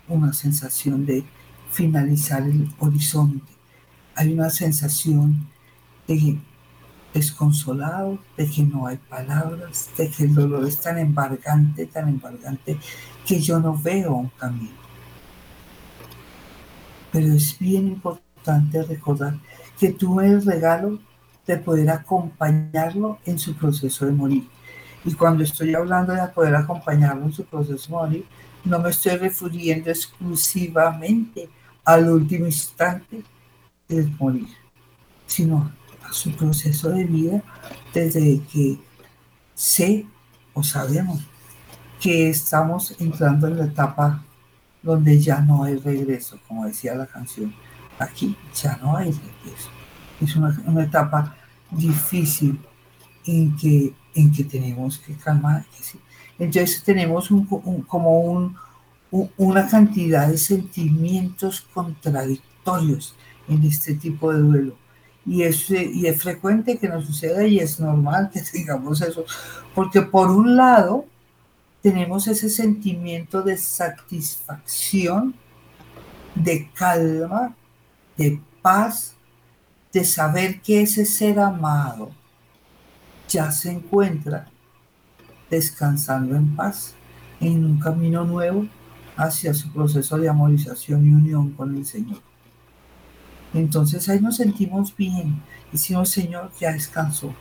una 0.07 0.31
sensación 0.31 1.05
de 1.05 1.25
finalizar 1.71 2.41
el 2.43 2.71
horizonte, 2.79 3.51
hay 4.15 4.31
una 4.31 4.49
sensación 4.49 5.45
de 6.07 6.39
desconsolado, 7.13 8.17
de 8.37 8.49
que 8.49 8.63
no 8.63 8.87
hay 8.87 8.95
palabras, 8.95 9.89
de 9.97 10.09
que 10.09 10.23
el 10.23 10.33
dolor 10.33 10.65
es 10.65 10.79
tan 10.79 10.97
embargante, 10.97 11.85
tan 11.85 12.07
embargante, 12.07 12.79
que 13.25 13.41
yo 13.41 13.59
no 13.59 13.77
veo 13.77 14.13
un 14.13 14.29
camino. 14.29 14.79
Pero 17.11 17.33
es 17.33 17.59
bien 17.59 17.87
importante 17.89 18.83
recordar 18.83 19.37
que 19.77 19.91
tuve 19.91 20.27
el 20.27 20.45
regalo 20.45 20.97
de 21.45 21.57
poder 21.57 21.89
acompañarlo 21.89 23.19
en 23.25 23.37
su 23.37 23.53
proceso 23.53 24.05
de 24.05 24.13
morir. 24.13 24.52
Y 25.03 25.13
cuando 25.13 25.43
estoy 25.43 25.73
hablando 25.75 26.13
de 26.13 26.25
poder 26.27 26.55
acompañarlo 26.55 27.25
en 27.25 27.33
su 27.33 27.43
proceso 27.45 27.89
morir, 27.91 28.25
no 28.63 28.79
me 28.79 28.89
estoy 28.89 29.17
refiriendo 29.17 29.89
exclusivamente 29.89 31.49
al 31.83 32.09
último 32.09 32.45
instante 32.45 33.23
del 33.87 34.09
morir, 34.17 34.47
sino 35.27 35.71
su 36.11 36.31
proceso 36.31 36.89
de 36.89 37.03
vida 37.03 37.43
desde 37.93 38.41
que 38.51 38.79
sé 39.53 40.05
o 40.53 40.63
sabemos 40.63 41.21
que 41.99 42.29
estamos 42.29 42.95
entrando 42.99 43.47
en 43.47 43.57
la 43.57 43.65
etapa 43.65 44.23
donde 44.81 45.19
ya 45.19 45.39
no 45.39 45.63
hay 45.63 45.77
regreso, 45.77 46.37
como 46.47 46.65
decía 46.65 46.93
la 46.95 47.07
canción. 47.07 47.53
Aquí 47.97 48.35
ya 48.53 48.77
no 48.81 48.97
hay 48.97 49.11
regreso. 49.11 49.69
Es 50.19 50.35
una, 50.35 50.83
etapa 50.83 51.35
difícil 51.71 52.59
en 53.25 53.55
que, 53.55 53.93
en 54.15 54.31
que 54.31 54.43
tenemos 54.43 54.99
que 54.99 55.13
calmar. 55.15 55.65
Entonces 56.39 56.83
tenemos 56.83 57.29
como 57.87 58.19
un, 58.19 58.55
una 59.37 59.67
cantidad 59.67 60.27
de 60.27 60.37
sentimientos 60.37 61.61
contradictorios 61.73 63.15
en 63.47 63.63
este 63.63 63.93
tipo 63.95 64.31
de 64.31 64.39
duelo 64.39 64.83
y 65.25 65.43
es, 65.43 65.69
y 65.69 66.05
es 66.05 66.21
frecuente 66.21 66.77
que 66.77 66.89
nos 66.89 67.05
suceda 67.05 67.45
y 67.45 67.59
es 67.59 67.79
normal 67.79 68.29
que 68.31 68.41
digamos 68.53 69.01
eso, 69.01 69.25
porque 69.73 70.01
por 70.01 70.29
un 70.29 70.55
lado 70.55 71.05
tenemos 71.81 72.27
ese 72.27 72.49
sentimiento 72.49 73.41
de 73.41 73.57
satisfacción, 73.57 75.35
de 76.35 76.69
calma, 76.73 77.55
de 78.17 78.41
paz, 78.61 79.15
de 79.91 80.03
saber 80.03 80.61
que 80.61 80.81
ese 80.81 81.05
ser 81.05 81.39
amado 81.39 82.11
ya 83.33 83.51
se 83.51 83.71
encuentra 83.71 84.47
descansando 85.49 86.35
en 86.35 86.55
paz, 86.55 86.93
en 87.39 87.65
un 87.65 87.79
camino 87.79 88.23
nuevo 88.23 88.67
hacia 89.17 89.53
su 89.55 89.71
proceso 89.71 90.17
de 90.17 90.29
amorización 90.29 91.05
y 91.05 91.09
unión 91.09 91.49
con 91.51 91.75
el 91.75 91.85
Señor. 91.85 92.19
Entonces 93.53 94.07
ahí 94.07 94.19
nos 94.19 94.37
sentimos 94.37 94.95
bien. 94.95 95.41
Decimos, 95.71 96.09
Señor, 96.09 96.51
ya 96.59 96.73
descansó. 96.73 97.33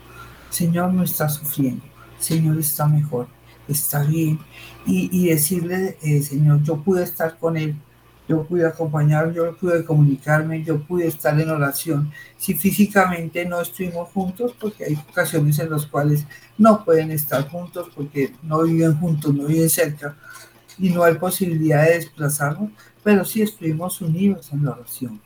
Señor 0.50 0.92
no 0.92 1.02
está 1.02 1.28
sufriendo. 1.28 1.84
Señor 2.18 2.58
está 2.58 2.86
mejor. 2.86 3.28
Está 3.68 4.02
bien. 4.02 4.38
Y, 4.86 5.26
decirle, 5.28 5.98
eh, 6.02 6.22
Señor, 6.22 6.62
yo 6.62 6.82
pude 6.82 7.02
estar 7.04 7.38
con 7.38 7.56
Él. 7.56 7.76
Yo 8.28 8.44
pude 8.44 8.66
acompañarlo, 8.66 9.32
yo 9.32 9.56
pude 9.56 9.84
comunicarme, 9.84 10.62
yo 10.62 10.80
pude 10.80 11.06
estar 11.08 11.38
en 11.38 11.50
oración. 11.50 12.12
Si 12.38 12.54
físicamente 12.54 13.44
no 13.44 13.60
estuvimos 13.60 14.08
juntos, 14.10 14.54
porque 14.58 14.84
hay 14.84 14.94
ocasiones 15.10 15.58
en 15.58 15.70
las 15.70 15.86
cuales 15.86 16.26
no 16.56 16.84
pueden 16.84 17.10
estar 17.10 17.48
juntos 17.48 17.90
porque 17.94 18.32
no 18.42 18.62
viven 18.62 18.94
juntos, 18.98 19.34
no 19.34 19.46
viven 19.46 19.68
cerca 19.68 20.16
y 20.78 20.90
no 20.90 21.02
hay 21.02 21.14
posibilidad 21.14 21.84
de 21.84 21.94
desplazarnos, 21.94 22.70
pero 23.02 23.24
sí 23.24 23.42
estuvimos 23.42 24.00
unidos 24.00 24.52
en 24.52 24.64
la 24.64 24.70
oración 24.72 25.20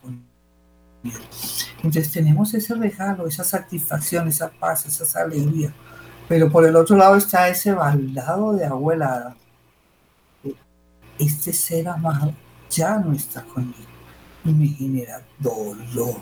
entonces 1.76 2.10
tenemos 2.10 2.52
ese 2.54 2.74
regalo, 2.74 3.26
esa 3.26 3.44
satisfacción, 3.44 4.28
esa 4.28 4.50
paz, 4.50 4.86
esa 4.86 5.22
alegría. 5.22 5.72
Pero 6.28 6.50
por 6.50 6.66
el 6.66 6.74
otro 6.74 6.96
lado 6.96 7.16
está 7.16 7.48
ese 7.48 7.72
baldado 7.72 8.52
de 8.54 8.64
abuelada. 8.64 9.36
Este 11.18 11.52
ser 11.52 11.88
amado 11.88 12.34
ya 12.70 12.98
no 12.98 13.12
está 13.12 13.42
conmigo 13.44 13.74
y 14.44 14.52
me 14.52 14.68
genera 14.68 15.22
dolor. 15.38 16.20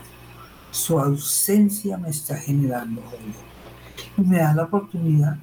Su 0.71 0.99
ausencia 0.99 1.97
me 1.97 2.11
está 2.11 2.37
generando 2.37 3.01
dolor. 3.03 3.55
Y 4.17 4.23
me 4.23 4.39
da 4.39 4.55
la 4.55 4.65
oportunidad 4.65 5.37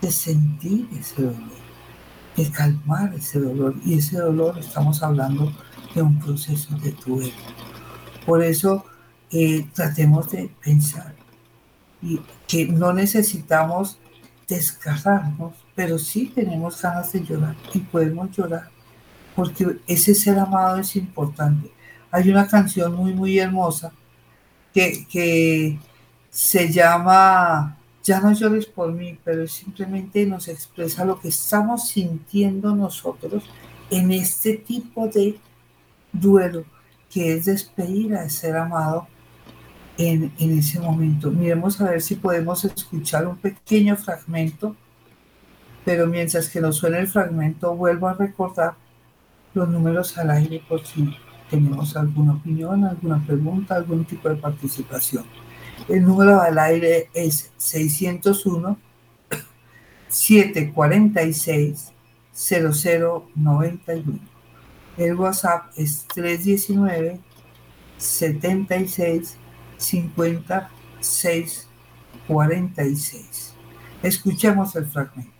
de 0.00 0.10
sentir 0.10 0.88
ese 0.98 1.22
dolor, 1.22 1.58
de 2.36 2.50
calmar 2.50 3.14
ese 3.14 3.40
dolor. 3.40 3.74
Y 3.84 3.94
ese 3.94 4.18
dolor 4.18 4.58
estamos 4.58 5.02
hablando 5.02 5.52
de 5.94 6.02
un 6.02 6.18
proceso 6.18 6.76
de 6.78 6.92
duelo 7.06 7.32
por 8.28 8.44
eso 8.44 8.84
eh, 9.30 9.66
tratemos 9.72 10.30
de 10.30 10.50
pensar 10.62 11.14
y 12.02 12.20
que 12.46 12.68
no 12.68 12.92
necesitamos 12.92 13.98
desgarrarnos, 14.46 15.54
pero 15.74 15.98
sí 15.98 16.30
tenemos 16.34 16.82
ganas 16.82 17.10
de 17.10 17.24
llorar 17.24 17.56
y 17.72 17.78
podemos 17.78 18.30
llorar 18.36 18.68
porque 19.38 19.76
ese 19.86 20.16
ser 20.16 20.36
amado 20.36 20.80
es 20.80 20.96
importante. 20.96 21.70
Hay 22.10 22.28
una 22.28 22.48
canción 22.48 22.92
muy, 22.92 23.14
muy 23.14 23.38
hermosa 23.38 23.92
que, 24.74 25.06
que 25.08 25.78
se 26.28 26.72
llama 26.72 27.78
Ya 28.02 28.18
no 28.18 28.32
llores 28.32 28.66
por 28.66 28.90
mí, 28.90 29.16
pero 29.22 29.46
simplemente 29.46 30.26
nos 30.26 30.48
expresa 30.48 31.04
lo 31.04 31.20
que 31.20 31.28
estamos 31.28 31.88
sintiendo 31.88 32.74
nosotros 32.74 33.44
en 33.90 34.10
este 34.10 34.54
tipo 34.54 35.06
de 35.06 35.38
duelo 36.12 36.64
que 37.08 37.34
es 37.34 37.44
despedir 37.44 38.16
a 38.16 38.28
ser 38.30 38.56
amado 38.56 39.06
en, 39.98 40.32
en, 40.40 40.58
ese 40.58 40.80
momento. 40.80 41.30
Miremos 41.30 41.80
a 41.80 41.90
ver 41.90 42.02
si 42.02 42.16
podemos 42.16 42.64
escuchar 42.64 43.24
un 43.28 43.36
pequeño 43.36 43.96
fragmento, 43.96 44.74
pero 45.84 46.08
mientras 46.08 46.48
que 46.48 46.60
nos 46.60 46.74
suene 46.74 46.98
el 46.98 47.06
fragmento, 47.06 47.76
vuelvo 47.76 48.08
a 48.08 48.14
recordar 48.14 48.87
los 49.58 49.68
números 49.68 50.16
al 50.16 50.30
aire 50.30 50.62
por 50.68 50.86
si 50.86 51.14
tenemos 51.50 51.96
alguna 51.96 52.34
opinión, 52.34 52.84
alguna 52.84 53.20
pregunta, 53.26 53.74
algún 53.74 54.04
tipo 54.04 54.28
de 54.28 54.36
participación. 54.36 55.24
El 55.88 56.04
número 56.04 56.40
al 56.40 56.58
aire 56.58 57.10
es 57.12 57.50
601 57.56 58.78
746 60.08 61.92
0091. 62.32 64.18
El 64.96 65.14
WhatsApp 65.14 65.72
es 65.76 66.06
319 66.14 67.20
76 67.96 69.36
56 69.76 71.68
46. 72.26 73.54
Escuchemos 74.02 74.76
el 74.76 74.86
fragmento. 74.86 75.32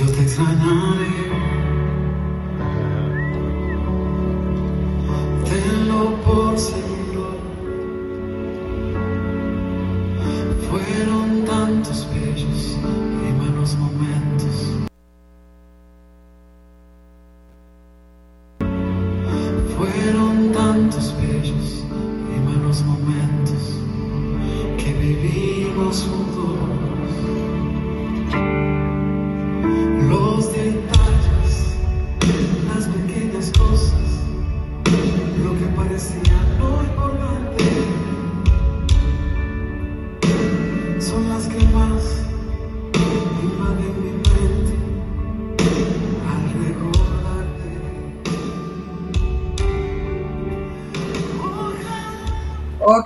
Yo 0.00 0.06
te 0.06 0.22
extrañaré. 0.22 1.10
Tenlo 5.44 6.16
por 6.24 6.58
seguro. 6.58 6.89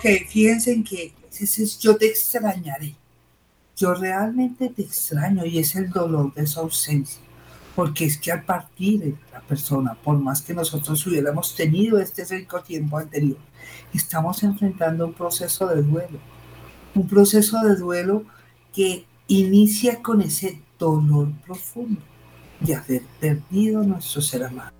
Ok, 0.04 0.11
fíjense 0.28 0.70
en 0.70 0.84
que 0.84 1.14
yo 1.80 1.96
te 1.96 2.08
extrañaré. 2.08 2.94
Yo 3.75 3.94
realmente 3.94 4.68
te 4.68 4.82
extraño 4.82 5.46
y 5.46 5.58
es 5.58 5.75
el 5.76 5.88
dolor 5.88 6.34
de 6.34 6.46
su 6.46 6.61
ausencia. 6.61 7.23
Porque 7.75 8.04
es 8.04 8.18
que 8.18 8.30
al 8.30 8.44
partir 8.44 9.00
de 9.00 9.14
la 9.32 9.40
persona, 9.40 9.94
por 9.94 10.18
más 10.18 10.42
que 10.42 10.52
nosotros 10.52 11.06
hubiéramos 11.06 11.54
tenido 11.54 11.99
este 11.99 12.23
rico 12.26 12.61
tiempo 12.61 12.99
anterior, 12.99 13.38
estamos 13.94 14.42
enfrentando 14.42 15.06
un 15.06 15.14
proceso 15.14 15.68
de 15.68 15.80
duelo. 15.80 16.18
Un 16.94 17.08
proceso 17.08 17.62
de 17.62 17.75
duelo 17.75 18.26
que 18.75 19.06
inicia 19.26 20.02
con 20.02 20.20
ese 20.20 20.61
dolor 20.78 21.32
profundo 21.46 22.02
de 22.61 22.75
haber 22.75 23.04
perdido 23.18 23.82
nuestro 23.82 24.20
ser 24.20 24.44
amado. 24.44 24.70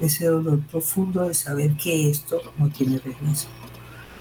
Ese 0.00 0.26
dolor 0.26 0.60
profundo 0.66 1.28
de 1.28 1.34
saber 1.34 1.76
que 1.76 2.10
esto 2.10 2.42
no 2.58 2.68
tiene 2.68 2.98
regreso. 2.98 3.46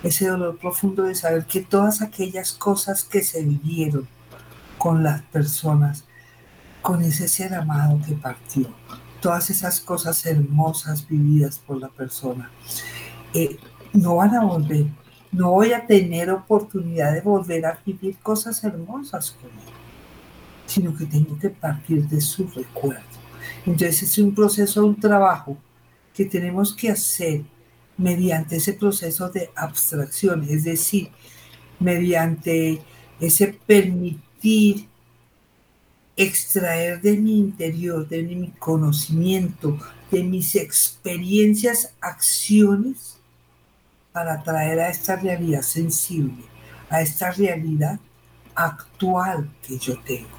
Ese 0.03 0.27
dolor 0.27 0.57
profundo 0.57 1.03
de 1.03 1.15
saber 1.15 1.45
que 1.45 1.61
todas 1.61 2.01
aquellas 2.01 2.51
cosas 2.51 3.03
que 3.03 3.23
se 3.23 3.41
vivieron 3.41 4.07
con 4.77 5.01
las 5.01 5.21
personas 5.23 6.05
con 6.81 7.01
ese 7.01 7.29
ser 7.29 7.55
amado 7.55 7.99
que 8.05 8.13
partió, 8.13 8.67
todas 9.21 9.49
esas 9.49 9.79
cosas 9.79 10.25
hermosas 10.25 11.07
vividas 11.07 11.57
por 11.57 11.77
la 11.77 11.87
persona, 11.87 12.51
eh, 13.33 13.57
no 13.93 14.17
van 14.17 14.35
a 14.35 14.43
volver. 14.43 14.87
No 15.31 15.51
voy 15.51 15.71
a 15.71 15.87
tener 15.87 16.29
oportunidad 16.29 17.13
de 17.13 17.21
volver 17.21 17.65
a 17.65 17.79
vivir 17.85 18.17
cosas 18.17 18.61
hermosas 18.65 19.31
con 19.31 19.49
él, 19.49 19.73
sino 20.65 20.95
que 20.95 21.05
tengo 21.05 21.39
que 21.39 21.49
partir 21.49 22.07
de 22.09 22.19
su 22.19 22.47
recuerdo. 22.47 23.01
Entonces 23.65 24.03
es 24.03 24.17
un 24.17 24.35
proceso, 24.35 24.85
un 24.85 24.99
trabajo 24.99 25.57
que 26.13 26.25
tenemos 26.25 26.75
que 26.75 26.91
hacer 26.91 27.45
mediante 27.97 28.57
ese 28.57 28.73
proceso 28.73 29.29
de 29.29 29.49
abstracción, 29.55 30.45
es 30.49 30.63
decir, 30.63 31.09
mediante 31.79 32.81
ese 33.19 33.47
permitir 33.65 34.87
extraer 36.15 37.01
de 37.01 37.17
mi 37.17 37.39
interior, 37.39 38.07
de 38.07 38.23
mi 38.23 38.49
conocimiento, 38.51 39.79
de 40.11 40.23
mis 40.23 40.55
experiencias, 40.55 41.93
acciones, 42.01 43.17
para 44.11 44.43
traer 44.43 44.79
a 44.79 44.89
esta 44.89 45.15
realidad 45.15 45.63
sensible, 45.63 46.43
a 46.89 47.01
esta 47.01 47.31
realidad 47.31 47.99
actual 48.53 49.49
que 49.67 49.79
yo 49.79 49.99
tengo, 50.01 50.37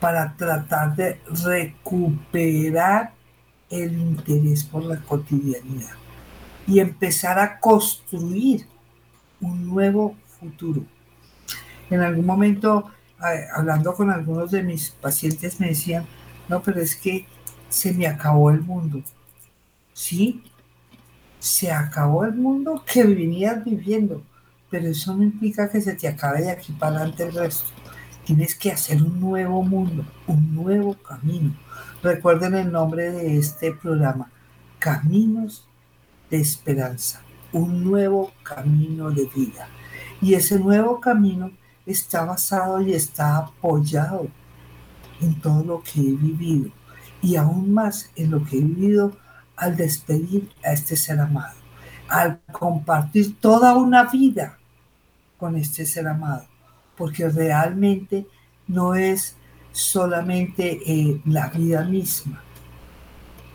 para 0.00 0.34
tratar 0.36 0.96
de 0.96 1.20
recuperar 1.44 3.12
el 3.68 3.98
interés 3.98 4.64
por 4.64 4.84
la 4.84 4.98
cotidianidad 5.02 6.03
y 6.66 6.80
empezar 6.80 7.38
a 7.38 7.58
construir 7.58 8.66
un 9.40 9.66
nuevo 9.66 10.16
futuro. 10.38 10.84
En 11.90 12.00
algún 12.00 12.26
momento 12.26 12.90
hablando 13.54 13.94
con 13.94 14.10
algunos 14.10 14.50
de 14.50 14.62
mis 14.62 14.90
pacientes 14.90 15.60
me 15.60 15.68
decían, 15.68 16.06
no, 16.48 16.62
pero 16.62 16.80
es 16.80 16.94
que 16.96 17.26
se 17.68 17.92
me 17.92 18.06
acabó 18.06 18.50
el 18.50 18.60
mundo. 18.60 19.02
Sí, 19.92 20.42
se 21.38 21.70
acabó 21.70 22.24
el 22.24 22.34
mundo 22.34 22.84
que 22.90 23.04
venías 23.04 23.64
viviendo, 23.64 24.22
pero 24.70 24.88
eso 24.88 25.16
no 25.16 25.22
implica 25.22 25.70
que 25.70 25.80
se 25.80 25.94
te 25.94 26.08
acabe 26.08 26.42
de 26.42 26.50
aquí 26.50 26.72
para 26.72 26.96
adelante 26.96 27.24
el 27.24 27.34
resto. 27.34 27.66
Tienes 28.24 28.54
que 28.54 28.72
hacer 28.72 29.02
un 29.02 29.20
nuevo 29.20 29.62
mundo, 29.62 30.04
un 30.26 30.54
nuevo 30.54 30.94
camino. 30.94 31.54
Recuerden 32.02 32.54
el 32.54 32.72
nombre 32.72 33.10
de 33.10 33.36
este 33.38 33.72
programa, 33.72 34.30
Caminos 34.78 35.66
de 36.30 36.38
Esperanza, 36.40 37.22
un 37.52 37.84
nuevo 37.84 38.32
camino 38.42 39.10
de 39.10 39.26
vida. 39.34 39.68
Y 40.20 40.34
ese 40.34 40.58
nuevo 40.58 41.00
camino 41.00 41.50
está 41.86 42.24
basado 42.24 42.80
y 42.80 42.92
está 42.94 43.38
apoyado 43.38 44.28
en 45.20 45.40
todo 45.40 45.64
lo 45.64 45.82
que 45.82 46.00
he 46.00 46.12
vivido 46.12 46.70
y 47.22 47.36
aún 47.36 47.72
más 47.72 48.10
en 48.16 48.30
lo 48.30 48.44
que 48.44 48.58
he 48.58 48.60
vivido 48.60 49.16
al 49.56 49.76
despedir 49.76 50.50
a 50.62 50.72
este 50.72 50.96
ser 50.96 51.20
amado, 51.20 51.54
al 52.08 52.40
compartir 52.52 53.38
toda 53.40 53.76
una 53.76 54.04
vida 54.04 54.58
con 55.38 55.56
este 55.56 55.86
ser 55.86 56.06
amado, 56.06 56.46
porque 56.96 57.28
realmente 57.28 58.26
no 58.66 58.94
es 58.94 59.36
solamente 59.72 60.80
eh, 60.86 61.20
la 61.24 61.48
vida 61.48 61.82
misma 61.84 62.43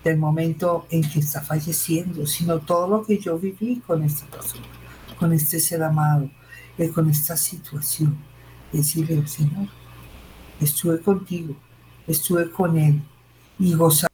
del 0.03 0.17
momento 0.17 0.85
en 0.89 1.01
que 1.09 1.19
está 1.19 1.41
falleciendo, 1.41 2.25
sino 2.25 2.59
todo 2.59 2.88
lo 2.88 3.05
que 3.05 3.17
yo 3.17 3.38
viví 3.38 3.81
con 3.85 4.03
esta 4.03 4.25
persona, 4.27 4.65
con 5.17 5.33
este 5.33 5.59
ser 5.59 5.83
amado, 5.83 6.29
con 6.93 7.09
esta 7.09 7.35
situación. 7.35 8.17
Decirle, 8.71 9.27
Señor, 9.27 9.67
estuve 10.62 11.01
contigo, 11.01 11.55
estuve 12.07 12.49
con 12.49 12.77
Él 12.77 13.01
y 13.57 13.73
gozar. 13.73 14.09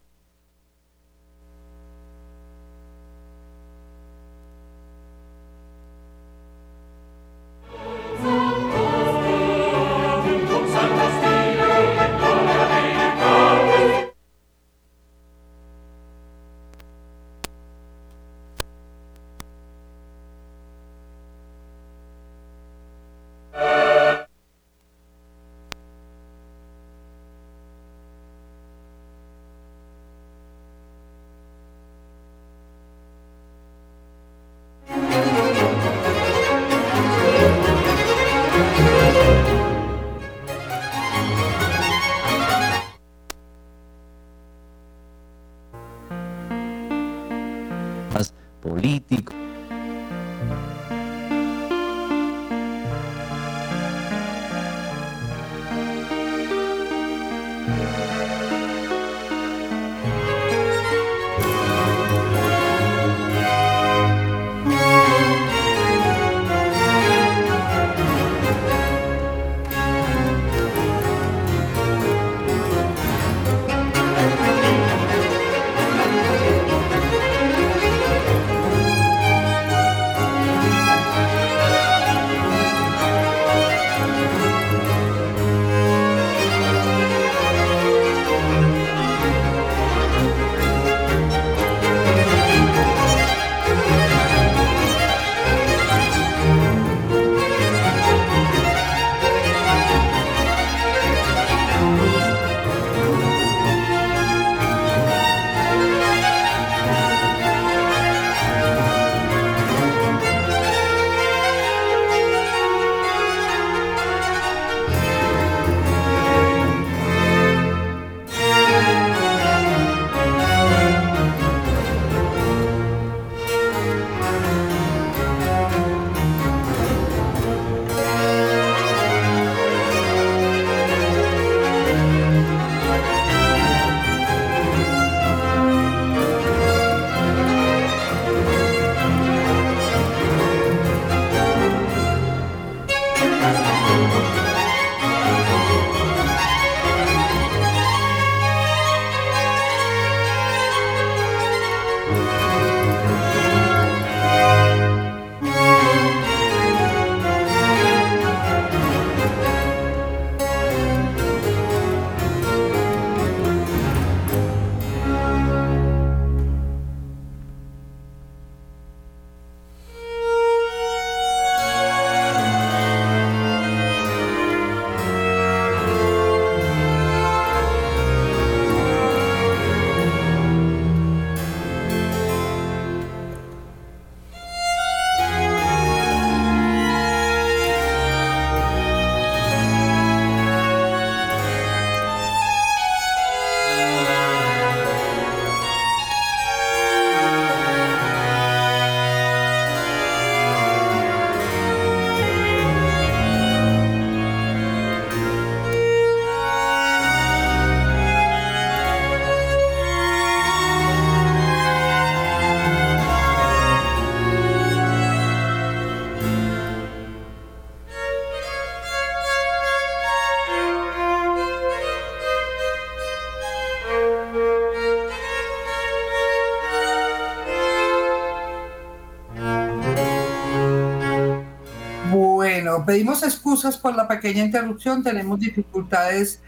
Pedimos 232.86 233.24
excusas 233.24 233.78
por 233.78 233.96
la 233.96 234.08
pequeña 234.08 234.44
interrupción, 234.44 235.04
tenemos 235.04 235.40
dificultades 235.40 236.42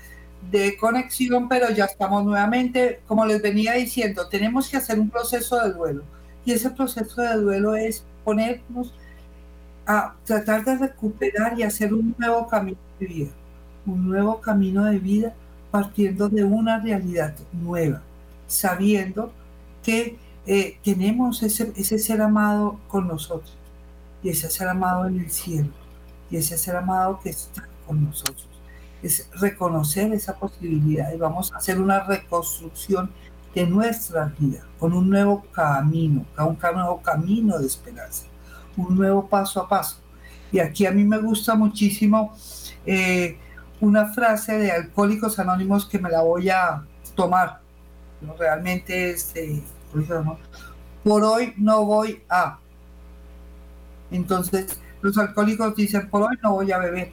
de 0.52 0.78
conexión, 0.78 1.50
pero 1.50 1.69
ya 1.71 1.86
estamos 1.86 2.23
nuevamente, 2.23 3.02
como 3.08 3.26
les 3.26 3.41
venía 3.41 3.73
diciendo, 3.73 4.28
tenemos 4.30 4.69
que 4.69 4.78
hacer 4.78 5.00
un 5.00 5.10
proceso 5.10 5.60
de 5.60 5.73
duelo. 5.73 6.04
Y 6.45 6.54
ese 6.54 6.69
proceso 6.69 7.21
de 7.21 7.36
duelo 7.36 7.76
es 7.76 8.04
ponernos 8.23 8.93
a 9.86 10.15
tratar 10.26 10.63
de 10.63 10.78
recuperar 10.78 11.60
y 11.60 11.63
hacer 11.63 11.93
un 11.93 12.15
nuevo 12.17 12.47
camino 12.47 12.78
de 13.00 13.06
vida, 13.06 13.32
un 13.86 14.10
nuevo 14.10 14.39
camino 14.39 14.86
de 14.86 15.00
vida 15.00 15.34
partiendo 15.71 16.30
de 16.30 16.43
una 16.43 16.80
realidad 16.80 17.34
nueva, 17.52 18.02
sabiendo 18.47 19.32
que 19.84 20.17
eh, 20.45 20.78
tenemos 20.84 21.43
ese, 21.43 21.73
ese 21.76 22.00
ser 22.00 22.21
amado 22.21 22.80
con 22.88 23.08
nosotros 23.08 23.56
y 24.23 24.30
ese 24.30 24.50
ser 24.50 24.69
amado 24.69 25.08
en 25.08 25.19
el 25.19 25.32
cielo 25.32 25.87
y 26.30 26.38
ese 26.38 26.58
ser 26.58 26.76
amado 26.76 27.20
que 27.22 27.30
está 27.30 27.68
con 27.86 28.04
nosotros. 28.04 28.48
Es 29.02 29.30
reconocer 29.40 30.12
esa 30.13 30.36
posibilidad 30.36 31.13
y 31.13 31.18
vamos 31.18 31.54
a 31.54 31.58
hacer 31.58 31.80
una 31.80 32.04
reconstrucción 32.04 33.12
de 33.54 33.66
nuestra 33.66 34.34
vida 34.38 34.63
con 34.80 34.94
un 34.94 35.10
nuevo 35.10 35.44
camino, 35.52 36.26
un 36.38 36.58
nuevo 36.60 37.02
camino 37.02 37.58
de 37.58 37.68
esperanza, 37.68 38.26
un 38.76 38.96
nuevo 38.96 39.28
paso 39.28 39.62
a 39.62 39.68
paso. 39.68 39.98
Y 40.52 40.60
aquí 40.60 40.86
a 40.86 40.92
mí 40.92 41.04
me 41.04 41.18
gusta 41.20 41.56
muchísimo 41.56 42.36
eh, 42.86 43.38
una 43.80 44.13
frase 44.13 44.58
de 44.58 44.72
Alcohólicos 44.72 45.40
Anónimos 45.40 45.86
que 45.86 46.00
me 46.00 46.10
la 46.10 46.22
voy 46.22 46.50
a 46.50 46.84
tomar. 47.16 47.62
Realmente, 48.40 49.12
este, 49.12 49.62
por 51.04 51.24
hoy 51.24 51.54
no 51.58 51.86
voy 51.86 52.22
a. 52.30 52.60
Entonces, 54.10 54.80
los 55.02 55.18
alcohólicos 55.18 55.76
dicen, 55.76 56.10
por 56.10 56.24
hoy 56.24 56.38
no 56.42 56.54
voy 56.54 56.72
a 56.72 56.78
beber. 56.78 57.12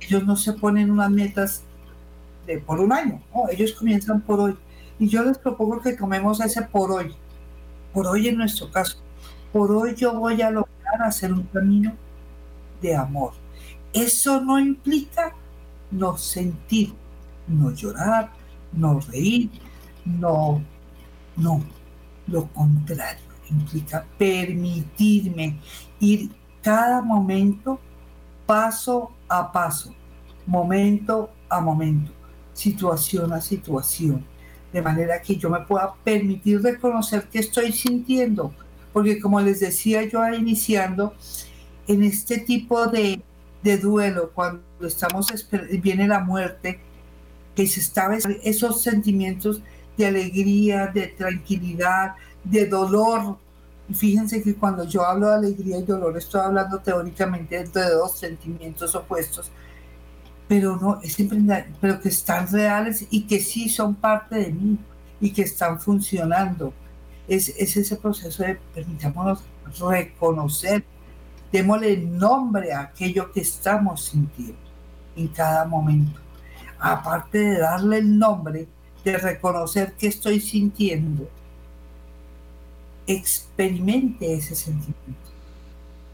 Ellos 0.00 0.24
no 0.24 0.36
se 0.36 0.52
ponen 0.52 0.90
unas 0.90 1.10
metas 1.10 1.62
de 2.46 2.58
por 2.58 2.80
un 2.80 2.92
año, 2.92 3.22
ellos 3.50 3.72
comienzan 3.72 4.20
por 4.20 4.40
hoy. 4.40 4.56
Y 4.98 5.08
yo 5.08 5.22
les 5.24 5.38
propongo 5.38 5.80
que 5.80 5.94
tomemos 5.94 6.40
ese 6.40 6.62
por 6.62 6.92
hoy, 6.92 7.14
por 7.92 8.06
hoy 8.06 8.28
en 8.28 8.36
nuestro 8.36 8.70
caso. 8.70 8.98
Por 9.52 9.72
hoy 9.72 9.94
yo 9.94 10.18
voy 10.18 10.42
a 10.42 10.50
lograr 10.50 11.02
hacer 11.02 11.32
un 11.32 11.44
camino 11.44 11.92
de 12.82 12.94
amor. 12.94 13.32
Eso 13.92 14.40
no 14.40 14.58
implica 14.58 15.32
no 15.90 16.18
sentir, 16.18 16.92
no 17.46 17.70
llorar, 17.70 18.30
no 18.72 19.00
reír, 19.00 19.50
no, 20.04 20.62
no. 21.36 21.64
Lo 22.26 22.46
contrario, 22.48 23.22
implica 23.50 24.04
permitirme 24.18 25.58
ir 26.00 26.30
cada 26.64 27.02
momento 27.02 27.78
paso 28.46 29.12
a 29.28 29.52
paso, 29.52 29.94
momento 30.46 31.30
a 31.50 31.60
momento, 31.60 32.10
situación 32.54 33.34
a 33.34 33.40
situación, 33.42 34.24
de 34.72 34.80
manera 34.80 35.20
que 35.20 35.36
yo 35.36 35.50
me 35.50 35.60
pueda 35.60 35.94
permitir 36.02 36.62
reconocer 36.62 37.28
qué 37.30 37.40
estoy 37.40 37.70
sintiendo, 37.70 38.54
porque 38.94 39.20
como 39.20 39.42
les 39.42 39.60
decía 39.60 40.04
yo 40.04 40.26
iniciando, 40.30 41.14
en 41.86 42.02
este 42.02 42.38
tipo 42.38 42.86
de, 42.86 43.20
de 43.62 43.76
duelo, 43.76 44.30
cuando 44.34 44.62
estamos 44.80 45.30
viene 45.82 46.08
la 46.08 46.20
muerte, 46.20 46.80
que 47.54 47.66
se 47.66 47.80
está 47.80 48.08
esos 48.42 48.82
sentimientos 48.82 49.60
de 49.98 50.06
alegría, 50.06 50.86
de 50.86 51.08
tranquilidad, 51.08 52.14
de 52.42 52.66
dolor. 52.66 53.38
Fíjense 53.92 54.42
que 54.42 54.54
cuando 54.54 54.84
yo 54.84 55.04
hablo 55.04 55.28
de 55.28 55.34
alegría 55.34 55.78
y 55.78 55.82
dolor, 55.82 56.16
estoy 56.16 56.40
hablando 56.40 56.78
teóricamente 56.78 57.64
de 57.64 57.90
dos 57.90 58.18
sentimientos 58.18 58.94
opuestos, 58.94 59.50
pero 60.48 60.76
no, 60.76 61.00
es 61.02 61.16
pero 61.80 62.00
que 62.00 62.08
están 62.08 62.50
reales 62.50 63.06
y 63.10 63.26
que 63.26 63.40
sí 63.40 63.68
son 63.68 63.94
parte 63.94 64.36
de 64.36 64.52
mí 64.52 64.78
y 65.20 65.30
que 65.32 65.42
están 65.42 65.80
funcionando. 65.80 66.72
Es, 67.28 67.48
es 67.48 67.76
ese 67.76 67.96
proceso 67.96 68.42
de 68.42 68.58
permitámonos 68.74 69.42
reconocer 69.80 70.84
démosle 71.54 71.96
nombre 71.98 72.72
a 72.72 72.80
aquello 72.80 73.30
que 73.30 73.40
estamos 73.40 74.06
sintiendo 74.06 74.58
en 75.14 75.28
cada 75.28 75.64
momento. 75.64 76.18
Aparte 76.80 77.38
de 77.38 77.58
darle 77.58 77.98
el 77.98 78.18
nombre, 78.18 78.66
de 79.04 79.18
reconocer 79.18 79.92
que 79.92 80.08
estoy 80.08 80.40
sintiendo, 80.40 81.28
experimente 83.06 84.32
ese 84.34 84.54
sentimiento. 84.54 85.30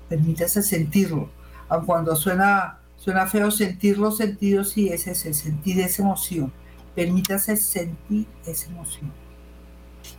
Permítase 0.08 0.62
sentirlo. 0.62 1.30
Aun 1.68 1.86
cuando 1.86 2.16
suena, 2.16 2.80
suena 2.96 3.26
feo 3.26 3.50
sentirlo, 3.50 4.10
sentido, 4.10 4.64
sí 4.64 4.88
es 4.88 5.06
ese, 5.06 5.32
sentir 5.34 5.80
esa 5.80 6.02
emoción. 6.02 6.52
Permítase 6.94 7.56
sentir 7.56 8.26
esa 8.44 8.68
emoción. 8.70 9.12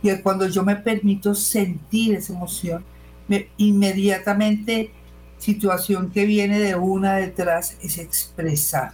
Y 0.02 0.10
cuando 0.22 0.46
yo 0.48 0.62
me 0.62 0.76
permito 0.76 1.34
sentir 1.34 2.14
esa 2.14 2.32
emoción, 2.32 2.84
me, 3.28 3.48
inmediatamente 3.56 4.90
situación 5.38 6.10
que 6.10 6.24
viene 6.24 6.58
de 6.58 6.76
una 6.76 7.16
detrás 7.16 7.76
es 7.82 7.98
expresar. 7.98 8.92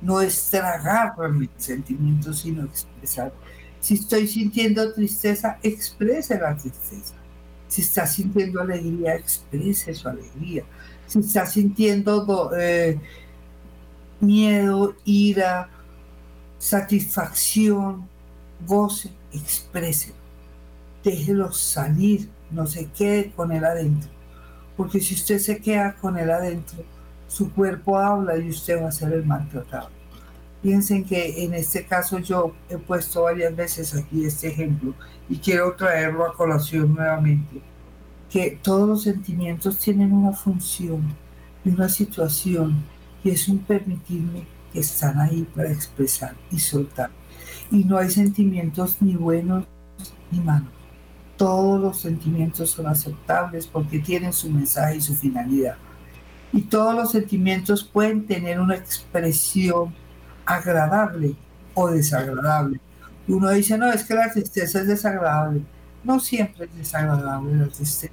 No 0.00 0.20
es 0.22 0.50
tragar 0.50 1.14
mis 1.30 1.50
sentimientos, 1.58 2.40
sino 2.40 2.64
expresar. 2.64 3.32
Si 3.80 3.94
estoy 3.94 4.26
sintiendo 4.28 4.92
tristeza, 4.92 5.58
exprese 5.62 6.38
la 6.38 6.56
tristeza. 6.56 7.14
Si 7.68 7.82
está 7.82 8.06
sintiendo 8.06 8.60
alegría, 8.60 9.14
exprese 9.14 9.94
su 9.94 10.08
alegría. 10.08 10.64
Si 11.06 11.20
está 11.20 11.46
sintiendo 11.46 12.50
eh, 12.58 12.98
miedo, 14.20 14.94
ira, 15.04 15.68
satisfacción, 16.58 18.08
goce, 18.66 19.10
exprese. 19.32 20.12
Déjelo 21.02 21.52
salir, 21.52 22.28
no 22.50 22.66
se 22.66 22.86
quede 22.86 23.32
con 23.32 23.52
él 23.52 23.64
adentro 23.64 24.10
porque 24.80 24.98
si 24.98 25.14
usted 25.14 25.38
se 25.38 25.58
queda 25.58 25.94
con 26.00 26.16
él 26.16 26.30
adentro, 26.30 26.78
su 27.28 27.52
cuerpo 27.52 27.98
habla 27.98 28.38
y 28.38 28.48
usted 28.48 28.82
va 28.82 28.88
a 28.88 28.92
ser 28.92 29.12
el 29.12 29.26
maltratado. 29.26 29.90
Piensen 30.62 31.04
que 31.04 31.44
en 31.44 31.54
este 31.54 31.86
caso 31.86 32.18
yo 32.18 32.54
he 32.68 32.76
puesto 32.76 33.22
varias 33.22 33.54
veces 33.56 33.94
aquí 33.94 34.24
este 34.24 34.48
ejemplo 34.48 34.94
y 35.28 35.38
quiero 35.38 35.74
traerlo 35.74 36.26
a 36.26 36.34
colación 36.34 36.94
nuevamente, 36.94 37.62
que 38.30 38.58
todos 38.62 38.88
los 38.88 39.02
sentimientos 39.02 39.78
tienen 39.78 40.12
una 40.12 40.32
función 40.32 41.02
y 41.64 41.70
una 41.70 41.88
situación 41.88 42.82
y 43.24 43.30
es 43.30 43.48
un 43.48 43.58
permitirme 43.58 44.46
que 44.72 44.80
están 44.80 45.18
ahí 45.18 45.46
para 45.54 45.72
expresar 45.72 46.34
y 46.50 46.58
soltar. 46.58 47.10
Y 47.70 47.84
no 47.84 47.96
hay 47.96 48.10
sentimientos 48.10 48.98
ni 49.00 49.16
buenos 49.16 49.64
ni 50.30 50.40
malos 50.40 50.80
todos 51.40 51.80
los 51.80 51.98
sentimientos 51.98 52.72
son 52.72 52.86
aceptables 52.86 53.66
porque 53.66 53.98
tienen 53.98 54.30
su 54.30 54.50
mensaje 54.50 54.96
y 54.96 55.00
su 55.00 55.14
finalidad. 55.14 55.78
Y 56.52 56.60
todos 56.60 56.94
los 56.94 57.12
sentimientos 57.12 57.82
pueden 57.82 58.26
tener 58.26 58.60
una 58.60 58.74
expresión 58.74 59.94
agradable 60.54 61.34
o 61.74 61.88
desagradable. 61.88 62.80
Uno 63.28 63.50
dice, 63.50 63.78
no, 63.78 63.90
es 63.92 64.04
que 64.04 64.14
la 64.14 64.30
tristeza 64.30 64.80
es 64.80 64.88
desagradable. 64.88 65.62
No 66.02 66.18
siempre 66.18 66.66
es 66.66 66.76
desagradable 66.76 67.54
la 67.56 67.68
tristeza. 67.68 68.12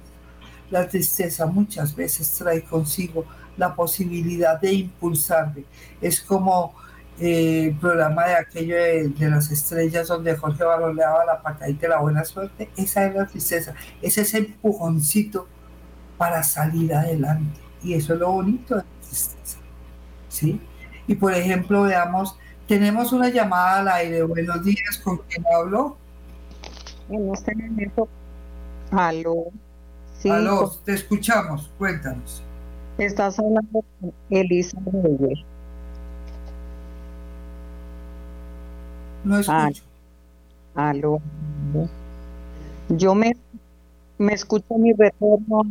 La 0.70 0.86
tristeza 0.86 1.46
muchas 1.46 1.96
veces 1.96 2.30
trae 2.30 2.62
consigo 2.62 3.24
la 3.56 3.74
posibilidad 3.74 4.60
de 4.60 4.72
impulsarme. 4.72 5.64
Es 6.00 6.20
como 6.20 6.74
el 7.18 7.74
programa 7.76 8.26
de 8.26 8.34
aquello 8.34 8.76
de, 8.76 9.30
las 9.30 9.50
estrellas 9.50 10.06
donde 10.06 10.36
Jorge 10.36 10.62
Barón 10.62 10.94
daba 10.94 11.24
la 11.24 11.42
patadita 11.42 11.82
de 11.82 11.88
la 11.88 12.00
buena 12.00 12.24
suerte, 12.24 12.70
esa 12.76 13.06
es 13.06 13.14
la 13.14 13.26
tristeza, 13.26 13.74
es 14.00 14.18
ese 14.18 14.38
empujoncito 14.38 15.48
para 16.16 16.44
salir 16.44 16.94
adelante. 16.94 17.58
Y 17.82 17.94
eso 17.94 18.14
es 18.14 18.20
lo 18.20 18.30
bonito 18.30 18.76
de 18.76 18.82
la 18.82 19.00
tristeza. 19.00 19.58
¿sí? 20.28 20.60
Y 21.08 21.14
por 21.14 21.32
ejemplo, 21.34 21.82
veamos, 21.82 22.36
tenemos 22.68 23.12
una 23.12 23.30
llamada 23.30 23.80
al 23.80 23.88
aire. 23.88 24.22
Buenos 24.22 24.62
días, 24.62 24.98
¿con 25.02 25.16
quién 25.28 25.42
hablo? 25.52 25.96
En 27.08 27.32
este 27.32 27.56
momento, 27.56 28.08
aló. 28.90 29.46
Sí, 30.18 30.28
aló, 30.28 30.70
te 30.84 30.92
escuchamos, 30.92 31.70
cuéntanos. 31.78 32.42
Estás 32.98 33.38
hablando 33.38 33.82
con 34.00 34.12
Elisa 34.28 34.78
Reyes. 34.84 35.38
No 39.24 39.38
escucho. 39.38 39.82
aló. 40.74 41.22
Yo 42.90 43.14
me, 43.14 43.34
me 44.18 44.34
escucho 44.34 44.76
mi 44.76 44.92
retorno. 44.92 45.62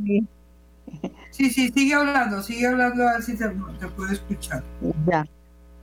Sí, 1.31 1.49
sí, 1.51 1.69
sigue 1.69 1.93
hablando, 1.93 2.41
sigue 2.41 2.65
hablando 2.65 3.07
a 3.07 3.13
ver 3.13 3.21
si 3.21 3.37
te, 3.37 3.47
te 3.47 3.87
puedo 3.89 4.11
escuchar. 4.11 4.63
Ya. 5.05 5.25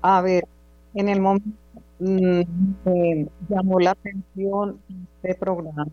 A 0.03 0.21
ver, 0.21 0.49
en 0.95 1.09
el 1.09 1.21
momento 1.21 1.57
me 1.99 3.29
llamó 3.49 3.79
la 3.79 3.93
atención 3.93 4.81
este 4.89 5.35
programa 5.37 5.87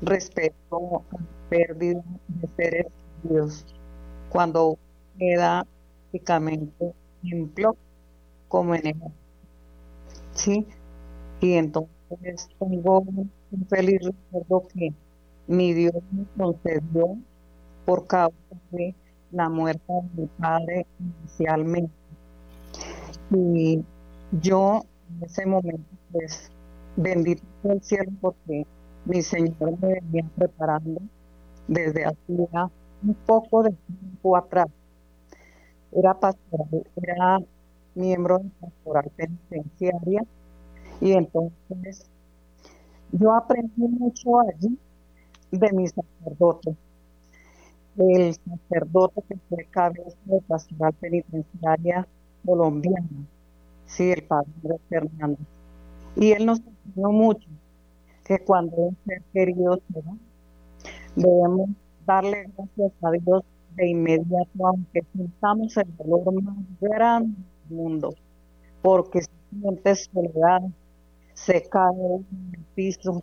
respecto 0.00 1.04
a 1.10 1.16
la 1.16 1.26
pérdida 1.48 2.02
de 2.28 2.48
seres 2.56 2.86
queridos 3.22 3.66
cuando 4.28 4.78
queda 5.18 5.66
prácticamente 6.10 6.94
ejemplo 7.22 7.76
como 8.48 8.74
en 8.74 8.86
el 8.86 8.96
¿sí? 10.32 10.66
Y 11.40 11.54
entonces 11.54 12.48
tengo 12.58 13.00
un 13.00 13.66
feliz 13.68 14.00
recuerdo 14.02 14.68
que 14.68 14.94
mi 15.46 15.72
Dios 15.72 15.94
me 16.10 16.24
concedió 16.36 17.18
por 17.84 18.06
causa 18.06 18.34
de 18.70 18.94
la 19.32 19.48
muerte 19.48 19.82
de 19.88 20.22
mi 20.22 20.26
padre 20.26 20.86
inicialmente. 20.98 21.92
Y 23.30 23.84
yo 24.32 24.82
en 25.10 25.24
ese 25.24 25.46
momento, 25.46 25.90
pues, 26.12 26.50
bendito 26.96 27.42
el 27.64 27.82
cielo 27.82 28.10
porque 28.20 28.66
mi 29.04 29.22
Señor 29.22 29.78
me 29.80 30.00
venía 30.00 30.30
preparando 30.36 31.00
desde 31.66 32.04
hacía 32.04 32.70
un 33.02 33.14
poco 33.26 33.62
de 33.62 33.72
tiempo 33.72 34.36
atrás. 34.36 34.68
Era 35.92 36.18
pastoral, 36.18 36.86
era 36.96 37.38
miembro 37.94 38.38
de 38.38 38.50
pastoral 38.60 39.10
penitenciaria 39.16 40.22
y 41.00 41.12
entonces 41.12 42.10
yo 43.12 43.32
aprendí 43.34 43.88
mucho 43.88 44.40
allí 44.40 44.78
de 45.50 45.72
mi 45.72 45.86
sacerdote. 45.88 46.76
El 47.96 48.34
sacerdote 48.34 49.22
que 49.28 49.36
fue 49.48 49.66
cabeza 49.70 50.16
de 50.24 50.40
pastoral 50.48 50.92
penitenciaria 50.94 52.08
colombiana, 52.44 53.26
sí, 53.86 54.10
el 54.10 54.24
padre 54.24 54.50
Fernando. 54.88 55.38
Y 56.16 56.32
él 56.32 56.44
nos 56.44 56.60
enseñó 56.60 57.12
mucho 57.12 57.48
que 58.24 58.40
cuando 58.40 58.76
un 58.76 58.96
ser 59.06 59.22
querido 59.32 59.80
se 59.92 60.00
va, 60.00 60.16
debemos 61.14 61.70
darle 62.04 62.50
gracias 62.56 62.92
a 63.02 63.10
Dios 63.12 63.44
de 63.76 63.88
inmediato, 63.90 64.66
aunque 64.66 65.02
sintamos 65.12 65.76
el 65.76 65.96
dolor 65.96 66.42
más 66.42 66.56
grande 66.80 67.36
del 67.68 67.78
mundo, 67.78 68.14
porque 68.82 69.22
se 69.22 69.30
siente 69.50 69.94
soledad, 69.94 70.62
se 71.34 71.62
cae 71.68 71.92
en 71.94 72.52
el 72.54 72.64
piso, 72.74 73.22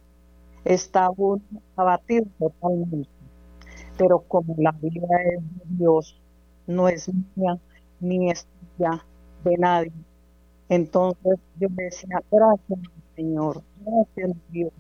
está 0.64 1.10
abatido 1.76 2.26
totalmente. 2.40 3.21
Pero 4.02 4.20
como 4.22 4.56
la 4.58 4.72
vida 4.72 5.06
es 5.32 5.44
de 5.44 5.78
Dios, 5.78 6.20
no 6.66 6.90
es 6.90 7.08
mía 7.36 7.60
ni 8.00 8.32
es 8.32 8.48
tuya 8.48 9.06
de 9.44 9.58
nadie. 9.58 9.92
Entonces 10.70 11.38
yo 11.60 11.68
le 11.78 11.84
decía, 11.84 12.20
gracias 12.32 12.80
Señor, 13.16 13.62
gracias 13.86 14.36
Dios. 14.50 14.74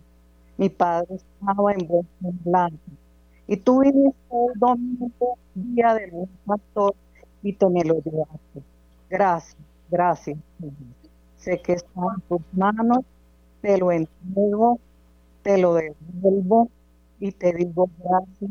Mi 0.57 0.69
padre 0.69 1.17
estaba 1.17 1.71
en 1.71 1.87
buen 1.87 2.07
semblante. 2.19 2.91
Y 3.45 3.57
tú 3.57 3.81
viniste 3.81 4.17
el 4.31 4.59
domingo, 4.59 5.37
día 5.53 5.93
del 5.93 6.09
buen 6.09 6.29
pastor, 6.43 6.95
y 7.43 7.53
te 7.53 7.69
me 7.69 7.83
lo 7.83 8.01
llevaste. 8.01 8.63
Gracias, 9.07 9.57
gracias. 9.87 10.39
Señor. 10.57 10.73
Sé 11.35 11.61
que 11.61 11.73
está 11.73 12.01
en 12.15 12.21
tus 12.27 12.41
manos, 12.53 13.05
te 13.61 13.77
lo 13.77 13.91
entrego, 13.91 14.79
te 15.43 15.59
lo 15.59 15.75
devuelvo 15.75 16.71
y 17.19 17.31
te 17.33 17.53
digo 17.53 17.87
gracias 17.99 18.49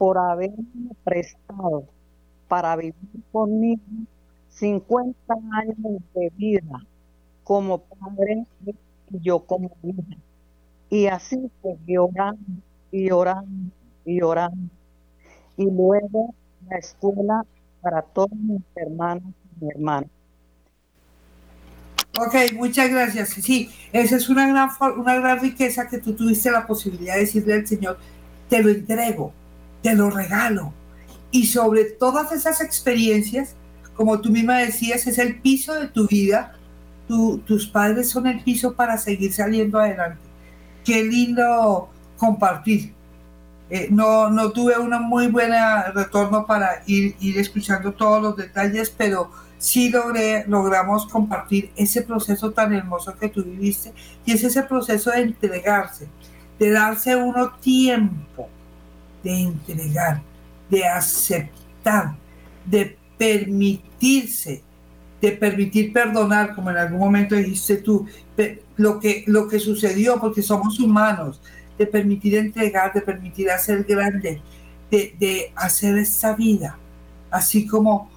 por 0.00 0.16
haberme 0.16 0.94
prestado 1.04 1.84
para 2.48 2.74
vivir 2.74 2.94
conmigo 3.30 3.82
50 4.48 5.34
años 5.52 6.02
de 6.14 6.32
vida 6.38 6.82
como 7.44 7.80
padre 7.80 8.46
y 8.64 9.18
yo 9.20 9.40
como 9.40 9.70
hija. 9.82 10.16
Y 10.88 11.06
así 11.06 11.50
seguí 11.62 11.98
orando 11.98 12.40
y 12.90 13.10
orando 13.10 13.70
y 14.06 14.22
orando. 14.22 14.70
Y 15.58 15.70
luego 15.70 16.34
la 16.66 16.78
escuela 16.78 17.44
para 17.82 18.00
todos 18.00 18.32
mis 18.32 18.62
hermanos 18.76 19.34
y 19.44 19.64
mi 19.66 19.70
hermana. 19.70 20.06
Ok, 22.18 22.54
muchas 22.54 22.88
gracias. 22.88 23.28
Sí, 23.28 23.68
esa 23.92 24.16
es 24.16 24.30
una 24.30 24.48
gran, 24.48 24.70
una 24.98 25.16
gran 25.16 25.40
riqueza 25.40 25.86
que 25.88 25.98
tú 25.98 26.14
tuviste 26.14 26.50
la 26.50 26.66
posibilidad 26.66 27.16
de 27.16 27.20
decirle 27.20 27.52
al 27.52 27.66
Señor, 27.66 27.98
te 28.48 28.62
lo 28.62 28.70
entrego, 28.70 29.34
te 29.82 29.94
lo 29.94 30.10
regalo. 30.10 30.72
Y 31.30 31.46
sobre 31.46 31.84
todas 31.84 32.32
esas 32.32 32.60
experiencias, 32.60 33.54
como 33.94 34.20
tú 34.20 34.30
misma 34.30 34.58
decías, 34.58 35.06
es 35.06 35.18
el 35.18 35.40
piso 35.40 35.74
de 35.74 35.88
tu 35.88 36.06
vida. 36.06 36.56
Tu- 37.08 37.38
tus 37.38 37.66
padres 37.66 38.08
son 38.10 38.26
el 38.26 38.42
piso 38.42 38.74
para 38.74 38.96
seguir 38.98 39.32
saliendo 39.32 39.78
adelante. 39.78 40.18
Qué 40.84 41.02
lindo 41.04 41.88
compartir. 42.16 42.92
Eh, 43.68 43.88
no, 43.90 44.28
no 44.30 44.50
tuve 44.50 44.76
un 44.78 44.90
muy 45.08 45.28
buen 45.28 45.52
retorno 45.94 46.44
para 46.46 46.82
ir, 46.86 47.14
ir 47.20 47.38
escuchando 47.38 47.92
todos 47.92 48.20
los 48.20 48.36
detalles, 48.36 48.90
pero 48.96 49.30
sí 49.58 49.90
logré, 49.90 50.44
logramos 50.48 51.06
compartir 51.06 51.70
ese 51.76 52.02
proceso 52.02 52.50
tan 52.50 52.72
hermoso 52.72 53.14
que 53.16 53.28
tú 53.28 53.44
viviste 53.44 53.92
y 54.24 54.32
es 54.32 54.42
ese 54.42 54.62
proceso 54.64 55.10
de 55.10 55.20
entregarse, 55.20 56.08
de 56.58 56.70
darse 56.70 57.14
uno 57.14 57.52
tiempo, 57.60 58.48
de 59.22 59.40
entregar, 59.40 60.22
de 60.68 60.84
aceptar, 60.84 62.16
de 62.64 62.96
permitirse, 63.18 64.62
de 65.20 65.32
permitir 65.32 65.92
perdonar, 65.92 66.54
como 66.54 66.70
en 66.70 66.78
algún 66.78 67.00
momento 67.00 67.34
dijiste 67.34 67.76
tú, 67.76 68.06
lo 68.76 68.98
que, 68.98 69.24
lo 69.26 69.46
que 69.48 69.58
sucedió, 69.58 70.18
porque 70.18 70.42
somos 70.42 70.80
humanos, 70.80 71.40
de 71.76 71.86
permitir 71.86 72.36
entregar, 72.36 72.92
de 72.92 73.00
permitir 73.00 73.50
hacer 73.50 73.84
grande, 73.84 74.40
de, 74.90 75.52
hacer 75.54 75.96
esta 75.98 76.34
vida, 76.34 76.78
así 77.30 77.66
como 77.66 78.10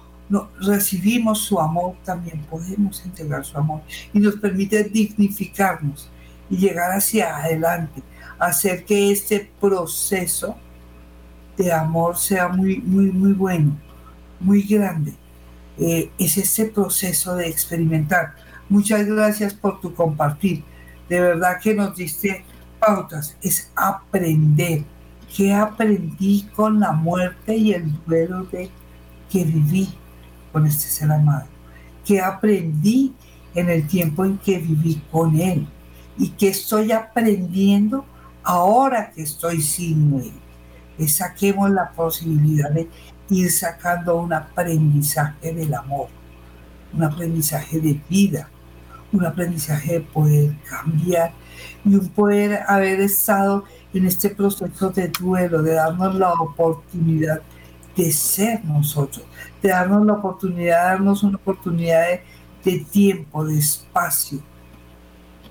recibimos 0.60 1.40
su 1.40 1.60
amor, 1.60 1.94
también 2.04 2.40
podemos 2.50 3.04
entregar 3.04 3.44
su 3.44 3.56
amor 3.56 3.82
y 4.12 4.18
nos 4.18 4.36
permite 4.36 4.84
dignificarnos 4.84 6.10
y 6.50 6.56
llegar 6.56 6.90
hacia 6.92 7.36
adelante, 7.36 8.02
hacer 8.38 8.84
que 8.84 9.12
este 9.12 9.50
proceso 9.60 10.56
de 11.56 11.72
amor 11.72 12.16
sea 12.16 12.48
muy, 12.48 12.78
muy, 12.78 13.10
muy 13.10 13.32
bueno, 13.32 13.76
muy 14.40 14.62
grande. 14.62 15.14
Eh, 15.78 16.10
es 16.18 16.36
ese 16.38 16.66
proceso 16.66 17.34
de 17.36 17.48
experimentar. 17.48 18.34
Muchas 18.68 19.06
gracias 19.06 19.54
por 19.54 19.80
tu 19.80 19.94
compartir. 19.94 20.64
De 21.08 21.20
verdad 21.20 21.60
que 21.60 21.74
nos 21.74 21.96
diste 21.96 22.44
pautas. 22.78 23.36
Es 23.42 23.70
aprender. 23.74 24.84
¿Qué 25.36 25.52
aprendí 25.52 26.48
con 26.54 26.78
la 26.78 26.92
muerte 26.92 27.56
y 27.56 27.72
el 27.72 27.92
duelo 28.04 28.44
de 28.44 28.70
que 29.30 29.44
viví 29.44 29.88
con 30.52 30.66
este 30.66 30.88
ser 30.88 31.10
amado? 31.10 31.46
¿Qué 32.04 32.20
aprendí 32.20 33.14
en 33.54 33.68
el 33.68 33.86
tiempo 33.86 34.24
en 34.24 34.38
que 34.38 34.58
viví 34.58 35.02
con 35.10 35.38
él? 35.40 35.66
¿Y 36.16 36.30
qué 36.30 36.48
estoy 36.48 36.92
aprendiendo 36.92 38.04
ahora 38.44 39.10
que 39.10 39.22
estoy 39.22 39.60
sin 39.60 40.14
él? 40.14 40.43
Le 40.98 41.08
saquemos 41.08 41.70
la 41.70 41.90
posibilidad 41.90 42.70
de 42.70 42.88
ir 43.30 43.50
sacando 43.50 44.16
un 44.16 44.32
aprendizaje 44.32 45.52
del 45.52 45.74
amor, 45.74 46.08
un 46.92 47.02
aprendizaje 47.02 47.80
de 47.80 48.00
vida, 48.08 48.48
un 49.12 49.24
aprendizaje 49.24 49.94
de 49.94 50.00
poder 50.00 50.56
cambiar 50.68 51.32
y 51.84 51.94
un 51.94 52.08
poder 52.08 52.60
haber 52.66 53.00
estado 53.00 53.64
en 53.92 54.06
este 54.06 54.30
proceso 54.30 54.90
de 54.90 55.08
duelo, 55.08 55.62
de 55.62 55.74
darnos 55.74 56.14
la 56.16 56.32
oportunidad 56.32 57.40
de 57.96 58.10
ser 58.12 58.64
nosotros, 58.64 59.24
de 59.62 59.68
darnos 59.68 60.04
la 60.04 60.14
oportunidad, 60.14 60.92
darnos 60.92 61.22
una 61.22 61.36
oportunidad 61.36 62.02
de, 62.08 62.22
de 62.64 62.84
tiempo, 62.84 63.44
de 63.44 63.58
espacio. 63.58 64.40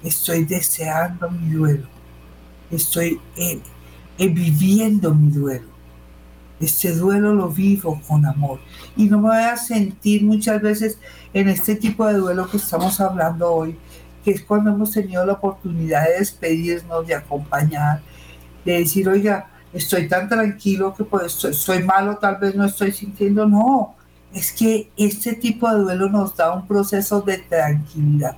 Estoy 0.03 0.43
deseando 0.43 1.29
mi 1.32 1.53
duelo, 1.53 1.88
estoy 2.69 3.21
eh, 3.38 3.62
viviendo 4.17 5.13
mi 5.13 5.32
duelo. 5.32 5.67
Este 6.60 6.95
duelo 6.95 7.34
lo 7.34 7.49
vivo 7.49 8.02
con 8.08 8.26
amor 8.26 8.60
y 8.95 9.06
no 9.06 9.17
me 9.17 9.30
voy 9.30 9.38
a 9.38 9.58
sentir 9.58 10.23
muchas 10.23 10.62
veces 10.62 10.97
en 11.34 11.49
este 11.49 11.76
tipo 11.76 12.06
de 12.06 12.13
duelo 12.13 12.47
que 12.47 12.58
estamos 12.58 13.02
hablando 13.02 13.52
hoy, 13.52 13.76
que 14.23 14.32
es 14.32 14.43
cuando 14.43 14.71
hemos 14.71 14.91
tenido 14.91 15.26
la 15.26 15.34
oportunidad 15.34 16.06
de 16.08 16.19
despedirnos, 16.19 17.06
de 17.06 17.15
acompañar, 17.15 18.02
de 18.63 18.80
decir, 18.80 19.10
oiga, 19.10 19.49
estoy 19.73 20.08
tan 20.08 20.30
tranquilo 20.30 20.93
que 20.93 21.04
pues 21.04 21.34
estoy, 21.34 21.52
estoy 21.52 21.84
malo, 21.84 22.17
tal 22.17 22.38
vez 22.38 22.56
no 22.56 22.65
estoy 22.65 22.91
sintiendo, 22.91 23.45
no, 23.45 23.95
es 24.34 24.52
que 24.54 24.89
este 24.95 25.34
tipo 25.34 25.69
de 25.69 25.82
duelo 25.82 26.10
nos 26.10 26.36
da 26.36 26.54
un 26.54 26.67
proceso 26.67 27.21
de 27.21 27.39
tranquilidad, 27.39 28.38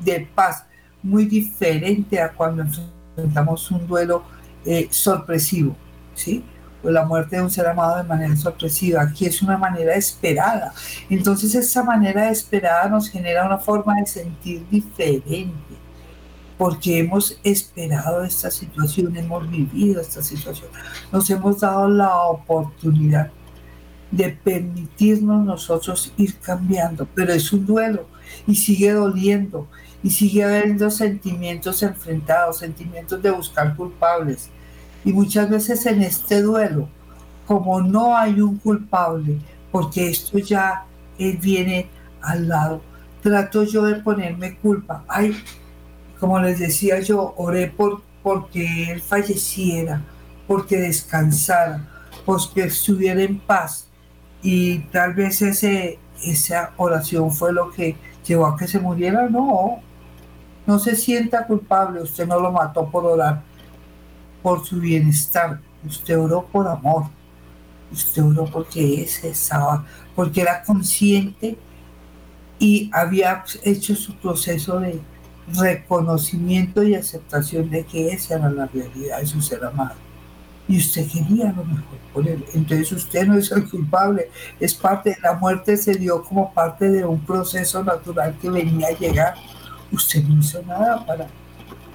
de 0.00 0.28
paz, 0.34 0.64
muy 1.02 1.26
diferente 1.26 2.20
a 2.20 2.32
cuando 2.32 2.62
enfrentamos 2.62 3.70
un 3.70 3.86
duelo 3.86 4.24
eh, 4.64 4.88
sorpresivo, 4.90 5.76
¿sí? 6.14 6.44
O 6.82 6.90
la 6.90 7.04
muerte 7.04 7.36
de 7.36 7.42
un 7.42 7.50
ser 7.50 7.66
amado 7.66 7.96
de 7.96 8.04
manera 8.04 8.36
sorpresiva. 8.36 9.02
Aquí 9.02 9.26
es 9.26 9.42
una 9.42 9.56
manera 9.56 9.94
esperada. 9.94 10.72
Entonces 11.10 11.54
esa 11.54 11.82
manera 11.82 12.30
esperada 12.30 12.88
nos 12.88 13.08
genera 13.08 13.46
una 13.46 13.58
forma 13.58 13.96
de 13.96 14.06
sentir 14.06 14.64
diferente, 14.70 15.74
porque 16.56 16.98
hemos 16.98 17.38
esperado 17.42 18.24
esta 18.24 18.50
situación, 18.50 19.16
hemos 19.16 19.48
vivido 19.50 20.00
esta 20.00 20.22
situación, 20.22 20.68
nos 21.12 21.28
hemos 21.30 21.60
dado 21.60 21.88
la 21.88 22.16
oportunidad 22.22 23.30
de 24.10 24.30
permitirnos 24.30 25.44
nosotros 25.44 26.12
ir 26.16 26.36
cambiando, 26.38 27.06
pero 27.14 27.32
es 27.32 27.52
un 27.52 27.66
duelo 27.66 28.06
y 28.46 28.54
sigue 28.54 28.92
doliendo 28.92 29.68
y 30.02 30.10
sigue 30.10 30.44
habiendo 30.44 30.90
sentimientos 30.90 31.82
enfrentados, 31.82 32.58
sentimientos 32.58 33.20
de 33.22 33.30
buscar 33.30 33.74
culpables. 33.76 34.48
Y 35.04 35.12
muchas 35.12 35.48
veces 35.48 35.84
en 35.86 36.02
este 36.02 36.42
duelo, 36.42 36.88
como 37.46 37.80
no 37.80 38.16
hay 38.16 38.40
un 38.40 38.58
culpable, 38.58 39.38
porque 39.72 40.08
esto 40.08 40.38
ya 40.38 40.84
él 41.18 41.38
viene 41.38 41.88
al 42.20 42.48
lado, 42.48 42.82
trato 43.22 43.64
yo 43.64 43.84
de 43.84 43.96
ponerme 43.96 44.56
culpa. 44.56 45.04
Ay, 45.08 45.36
como 46.20 46.38
les 46.40 46.58
decía 46.58 47.00
yo, 47.00 47.34
oré 47.36 47.68
por 47.68 48.02
porque 48.22 48.92
él 48.92 49.00
falleciera, 49.00 50.02
porque 50.46 50.76
descansara, 50.78 51.88
porque 52.24 52.64
estuviera 52.64 53.22
en 53.22 53.38
paz. 53.38 53.86
Y 54.42 54.80
tal 54.90 55.14
vez 55.14 55.40
ese, 55.42 55.98
esa 56.22 56.72
oración 56.76 57.32
fue 57.32 57.52
lo 57.52 57.70
que 57.70 57.96
llevó 58.26 58.46
a 58.46 58.56
que 58.56 58.68
se 58.68 58.80
muriera. 58.80 59.28
No, 59.30 59.80
no 60.68 60.78
se 60.78 60.94
sienta 60.94 61.46
culpable, 61.46 62.02
usted 62.02 62.26
no 62.26 62.38
lo 62.38 62.52
mató 62.52 62.90
por 62.90 63.06
orar 63.06 63.42
por 64.42 64.66
su 64.66 64.78
bienestar, 64.78 65.60
usted 65.82 66.18
oró 66.18 66.44
por 66.44 66.68
amor, 66.68 67.04
usted 67.90 68.22
oró 68.22 68.44
porque 68.44 69.00
ese 69.00 69.30
estaba, 69.30 69.86
porque 70.14 70.42
era 70.42 70.62
consciente 70.62 71.56
y 72.58 72.90
había 72.92 73.44
hecho 73.64 73.96
su 73.96 74.14
proceso 74.16 74.78
de 74.78 75.00
reconocimiento 75.54 76.82
y 76.82 76.94
aceptación 76.94 77.70
de 77.70 77.86
que 77.86 78.10
esa 78.10 78.34
era 78.34 78.50
la 78.50 78.66
realidad 78.66 79.20
de 79.20 79.26
su 79.26 79.40
ser 79.40 79.64
amado. 79.64 79.96
Y 80.68 80.76
usted 80.76 81.08
quería 81.10 81.50
lo 81.50 81.64
mejor 81.64 81.98
por 82.12 82.28
él. 82.28 82.44
Entonces 82.52 82.92
usted 82.92 83.26
no 83.26 83.38
es 83.38 83.50
el 83.52 83.66
culpable, 83.70 84.30
es 84.60 84.74
parte 84.74 85.10
de 85.10 85.20
la 85.22 85.32
muerte, 85.32 85.78
se 85.78 85.94
dio 85.94 86.22
como 86.22 86.52
parte 86.52 86.90
de 86.90 87.06
un 87.06 87.20
proceso 87.20 87.82
natural 87.82 88.36
que 88.38 88.50
venía 88.50 88.88
a 88.88 88.98
llegar. 88.98 89.34
Usted 89.92 90.24
no 90.24 90.40
hizo 90.40 90.62
nada 90.62 91.04
para 91.04 91.26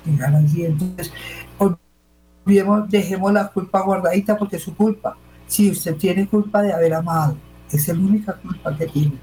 llegar 0.05 0.35
allí. 0.35 0.65
Entonces, 0.65 1.11
olvidemos, 1.57 2.89
dejemos 2.89 3.33
la 3.33 3.47
culpa 3.47 3.81
guardadita 3.81 4.37
porque 4.37 4.57
es 4.57 4.63
su 4.63 4.75
culpa. 4.75 5.17
Si 5.47 5.69
usted 5.69 5.95
tiene 5.95 6.27
culpa 6.27 6.61
de 6.61 6.73
haber 6.73 6.93
amado, 6.93 7.37
es 7.71 7.87
la 7.87 7.93
única 7.95 8.33
culpa 8.33 8.75
que 8.75 8.87
tiene, 8.87 9.17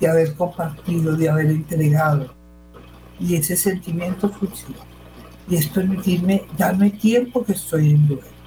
de 0.00 0.08
haber 0.08 0.34
compartido, 0.34 1.16
de 1.16 1.28
haber 1.28 1.46
entregado, 1.46 2.34
y 3.20 3.36
ese 3.36 3.56
sentimiento 3.56 4.28
funciona. 4.28 4.78
Y 5.48 5.56
es 5.56 5.66
permitirme, 5.68 6.44
darme 6.56 6.90
tiempo 6.90 7.44
que 7.44 7.52
estoy 7.52 7.90
en 7.90 8.06
duelo. 8.06 8.38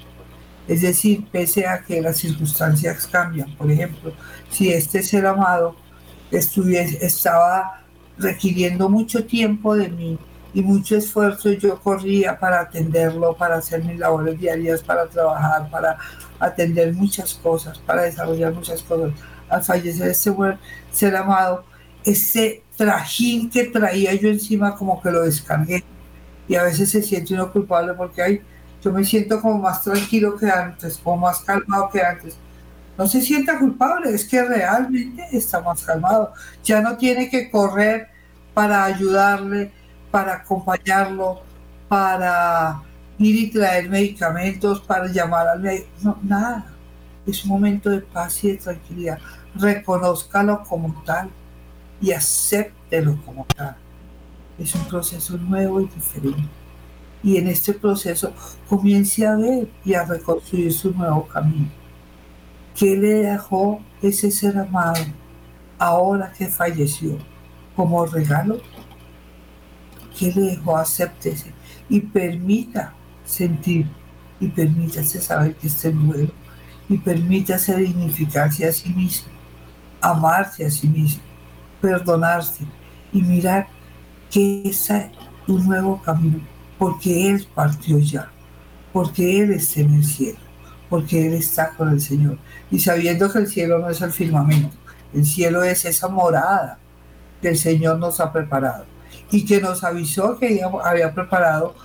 Es 0.68 0.82
decir, 0.82 1.26
pese 1.32 1.68
a 1.68 1.84
que 1.84 2.02
las 2.02 2.18
circunstancias 2.18 3.08
cambian, 3.08 3.54
por 3.56 3.70
ejemplo, 3.72 4.14
si 4.50 4.72
este 4.72 5.02
ser 5.02 5.26
amado 5.26 5.76
estuviese, 6.30 7.04
estaba 7.06 7.81
requiriendo 8.22 8.90
mucho 8.90 9.26
tiempo 9.26 9.76
de 9.76 9.90
mí 9.90 10.20
y 10.54 10.62
mucho 10.62 10.98
esfuerzo, 10.98 11.52
yo 11.52 11.80
corría 11.80 12.38
para 12.38 12.62
atenderlo, 12.62 13.36
para 13.36 13.56
hacer 13.56 13.84
mis 13.84 13.98
labores 13.98 14.40
diarias, 14.40 14.84
para 14.84 15.08
trabajar, 15.08 15.70
para 15.70 15.98
atender 16.40 16.94
muchas 16.94 17.34
cosas, 17.36 17.78
para 17.80 18.04
desarrollar 18.04 18.54
muchas 18.54 18.84
cosas. 18.84 19.12
Al 19.50 19.64
fallecer 19.64 20.10
este 20.10 20.34
ser 20.92 21.16
amado, 21.16 21.64
ese 22.04 22.64
trajín 22.76 23.50
que 23.50 23.66
traía 23.66 24.14
yo 24.14 24.30
encima 24.30 24.76
como 24.76 25.02
que 25.02 25.12
lo 25.12 25.22
descargué. 25.22 25.84
Y 26.48 26.56
a 26.56 26.64
veces 26.64 26.90
se 26.90 27.02
siente 27.02 27.34
uno 27.34 27.52
culpable 27.52 27.94
porque 27.94 28.22
hay, 28.22 28.42
yo 28.84 28.92
me 28.92 29.06
siento 29.06 29.42
como 29.42 29.60
más 29.60 29.84
tranquilo 29.84 30.36
que 30.36 30.50
antes, 30.50 30.98
como 30.98 31.18
más 31.18 31.40
calmado 31.42 31.90
que 31.90 32.02
antes. 32.02 32.38
No 32.98 33.08
se 33.08 33.22
sienta 33.22 33.58
culpable, 33.58 34.14
es 34.14 34.26
que 34.26 34.44
realmente 34.44 35.26
está 35.32 35.62
más 35.62 35.84
calmado. 35.84 36.34
Ya 36.64 36.82
no 36.82 36.98
tiene 36.98 37.30
que 37.30 37.50
correr 37.50 38.11
para 38.54 38.86
ayudarle, 38.86 39.72
para 40.10 40.36
acompañarlo, 40.36 41.42
para 41.88 42.82
ir 43.18 43.36
y 43.36 43.52
traer 43.52 43.90
medicamentos, 43.90 44.82
para 44.82 45.08
llamar 45.08 45.48
al 45.48 45.60
médico. 45.60 45.88
No, 46.04 46.18
nada. 46.24 46.66
Es 47.26 47.44
un 47.44 47.52
momento 47.52 47.90
de 47.90 48.02
paz 48.02 48.44
y 48.44 48.52
de 48.52 48.58
tranquilidad. 48.58 49.20
Reconózcalo 49.56 50.64
como 50.64 51.02
tal 51.06 51.30
y 52.02 52.12
acéptelo 52.12 53.18
como 53.26 53.46
tal. 53.56 53.76
Es 54.58 54.74
un 54.76 54.86
proceso 54.86 55.38
nuevo 55.38 55.82
y 55.82 55.86
diferente. 55.86 56.50
Y 57.24 57.38
en 57.38 57.48
este 57.48 57.74
proceso 57.74 58.34
comience 58.68 59.26
a 59.26 59.36
ver 59.36 59.70
y 59.86 59.94
a 59.94 60.04
reconstruir 60.04 60.74
su 60.74 60.92
nuevo 60.92 61.28
camino. 61.28 61.70
¿Qué 62.76 62.98
le 62.98 63.14
dejó 63.16 63.82
ese 64.02 64.32
ser 64.32 64.58
amado 64.58 65.04
ahora 65.78 66.32
que 66.32 66.48
falleció 66.48 67.18
como 67.82 68.06
regalo? 68.06 68.62
¿Qué 70.16 70.32
le 70.32 70.42
dejó? 70.42 70.78
Acéptese 70.78 71.52
y 71.90 72.00
permita 72.00 72.94
sentir 73.26 73.88
y 74.40 74.50
permítase 74.50 75.20
saber 75.20 75.56
que 75.56 75.66
está 75.66 75.90
nuevo 75.90 76.32
y 76.88 77.00
permítase 77.00 77.76
dignificarse 77.78 78.68
a 78.68 78.72
sí 78.72 78.90
mismo, 78.90 79.32
amarse 80.00 80.64
a 80.64 80.70
sí 80.70 80.88
mismo 80.88 81.24
perdonarse 81.82 82.66
y 83.12 83.24
mirar 83.24 83.68
que 84.30 84.62
es 84.66 84.94
un 85.48 85.68
nuevo 85.68 86.00
camino, 86.04 86.40
porque 86.78 87.32
Él 87.32 87.48
partió 87.56 87.98
ya, 87.98 88.32
porque 88.94 89.42
Él 89.42 89.54
está 89.54 89.80
en 89.80 89.96
el 89.96 90.06
cielo, 90.06 90.38
porque 90.88 91.26
Él 91.26 91.34
está 91.34 91.72
con 91.72 91.90
el 91.90 92.00
Señor. 92.00 92.38
Y 92.70 92.78
sabiendo 92.80 93.32
que 93.32 93.40
el 93.40 93.48
cielo 93.48 93.80
no 93.80 93.90
es 93.90 94.00
el 94.02 94.12
firmamento, 94.12 94.78
el 95.16 95.26
cielo 95.26 95.64
es 95.64 95.84
esa 95.86 96.08
morada 96.08 96.78
que 97.42 97.50
el 97.50 97.58
Señor 97.58 98.00
nos 98.00 98.20
ha 98.20 98.32
preparado 98.32 98.86
y 99.32 99.46
que 99.46 99.62
nos 99.62 99.84
avisó 99.84 100.38
que 100.38 100.62
había 100.84 101.14
preparado 101.14 101.76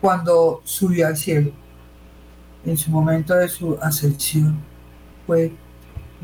cuando 0.00 0.60
subió 0.64 1.06
al 1.06 1.16
cielo. 1.16 1.52
En 2.64 2.76
su 2.76 2.90
momento 2.90 3.34
de 3.34 3.48
su 3.48 3.78
ascensión 3.80 4.58
fue 5.26 5.52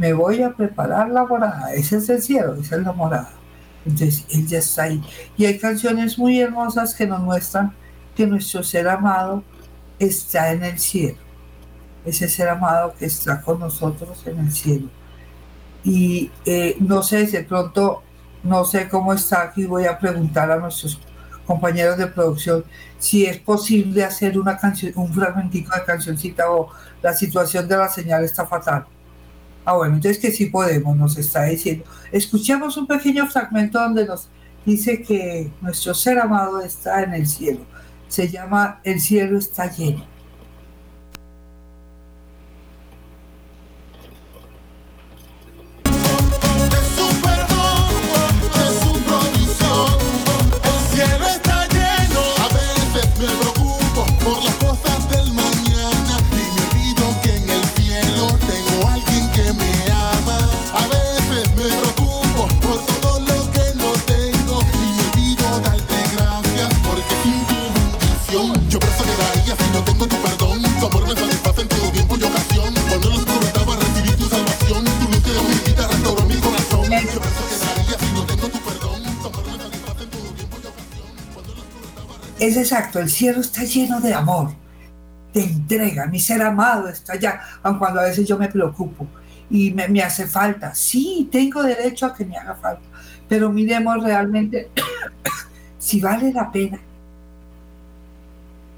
me 0.01 0.14
voy 0.14 0.43
a 0.43 0.51
preparar 0.57 1.11
la 1.11 1.26
morada. 1.26 1.74
Ese 1.74 1.99
es 1.99 2.09
el 2.09 2.22
cielo, 2.22 2.55
esa 2.55 2.76
es 2.76 2.82
la 2.82 2.93
morada. 2.93 3.32
Entonces, 3.84 4.24
Él 4.30 4.47
ya 4.47 4.59
está 4.59 4.84
ahí. 4.84 5.03
Y 5.36 5.45
hay 5.45 5.59
canciones 5.59 6.18
muy 6.18 6.41
hermosas 6.41 6.95
que 6.95 7.07
nos 7.07 7.20
muestran 7.20 7.74
que 8.16 8.26
nuestro 8.26 8.62
ser 8.62 8.88
amado 8.88 9.45
está 9.99 10.53
en 10.53 10.64
el 10.64 10.78
cielo. 10.78 11.18
Ese 12.07 12.30
ser 12.30 12.49
amado 12.49 12.95
que 12.99 13.05
está 13.05 13.43
con 13.43 13.61
nosotros 13.61 14.22
en 14.26 14.38
el 14.38 14.51
cielo. 14.51 14.88
Y 15.84 16.30
eh, 16.47 16.76
no 16.80 17.03
sé, 17.03 17.26
de 17.26 17.45
pronto, 17.45 18.03
no 18.43 18.64
sé 18.64 18.88
cómo 18.88 19.12
está 19.12 19.43
aquí, 19.43 19.64
voy 19.64 19.86
a 19.86 19.99
preguntar 19.99 20.51
a 20.51 20.59
nuestros 20.59 20.99
compañeros 21.47 21.99
de 21.99 22.07
producción 22.07 22.64
si 22.99 23.24
es 23.24 23.38
posible 23.38 24.05
hacer 24.05 24.38
una 24.38 24.57
canción, 24.57 24.93
un 24.97 25.12
fragmentico 25.12 25.74
de 25.74 25.84
cancioncita 25.84 26.51
o 26.51 26.70
la 27.03 27.12
situación 27.12 27.66
de 27.66 27.76
la 27.76 27.88
señal 27.88 28.24
está 28.24 28.47
fatal. 28.47 28.86
Ah, 29.64 29.74
bueno, 29.74 29.97
entonces 29.97 30.18
que 30.20 30.30
sí 30.30 30.47
podemos, 30.47 30.97
nos 30.97 31.16
está 31.18 31.45
diciendo. 31.45 31.84
Escuchamos 32.12 32.76
un 32.76 32.86
pequeño 32.86 33.26
fragmento 33.26 33.80
donde 33.80 34.07
nos 34.07 34.28
dice 34.64 35.03
que 35.03 35.51
nuestro 35.61 35.95
ser 35.95 36.18
amado 36.18 36.61
está 36.61 37.03
en 37.03 37.14
el 37.14 37.26
cielo. 37.26 37.61
Se 38.09 38.28
llama 38.28 38.80
El 38.84 39.01
cielo 39.01 39.38
está 39.38 39.70
lleno. 39.70 40.10
Exacto, 82.61 82.99
el 82.99 83.11
cielo 83.11 83.41
está 83.41 83.65
lleno 83.65 84.01
de 84.01 84.15
amor, 84.15 84.53
de 85.33 85.43
entrega, 85.43 86.07
mi 86.07 86.21
ser 86.21 86.43
amado 86.43 86.89
está 86.89 87.15
allá, 87.15 87.41
aun 87.63 87.79
cuando 87.79 88.01
a 88.01 88.05
veces 88.05 88.27
yo 88.27 88.39
me 88.39 88.49
preocupo 88.49 89.07
y 89.51 89.73
me, 89.73 90.03
hace 90.03 90.27
falta. 90.27 90.75
Sí, 90.75 91.29
tengo 91.31 91.63
derecho 91.63 92.07
a 92.07 92.15
que 92.15 92.25
me 92.25 92.37
haga 92.37 92.55
falta, 92.55 92.83
pero 93.29 93.51
miremos 93.51 94.03
realmente 94.03 94.71
si 95.79 96.01
vale 96.01 96.33
la 96.33 96.51
pena 96.51 96.79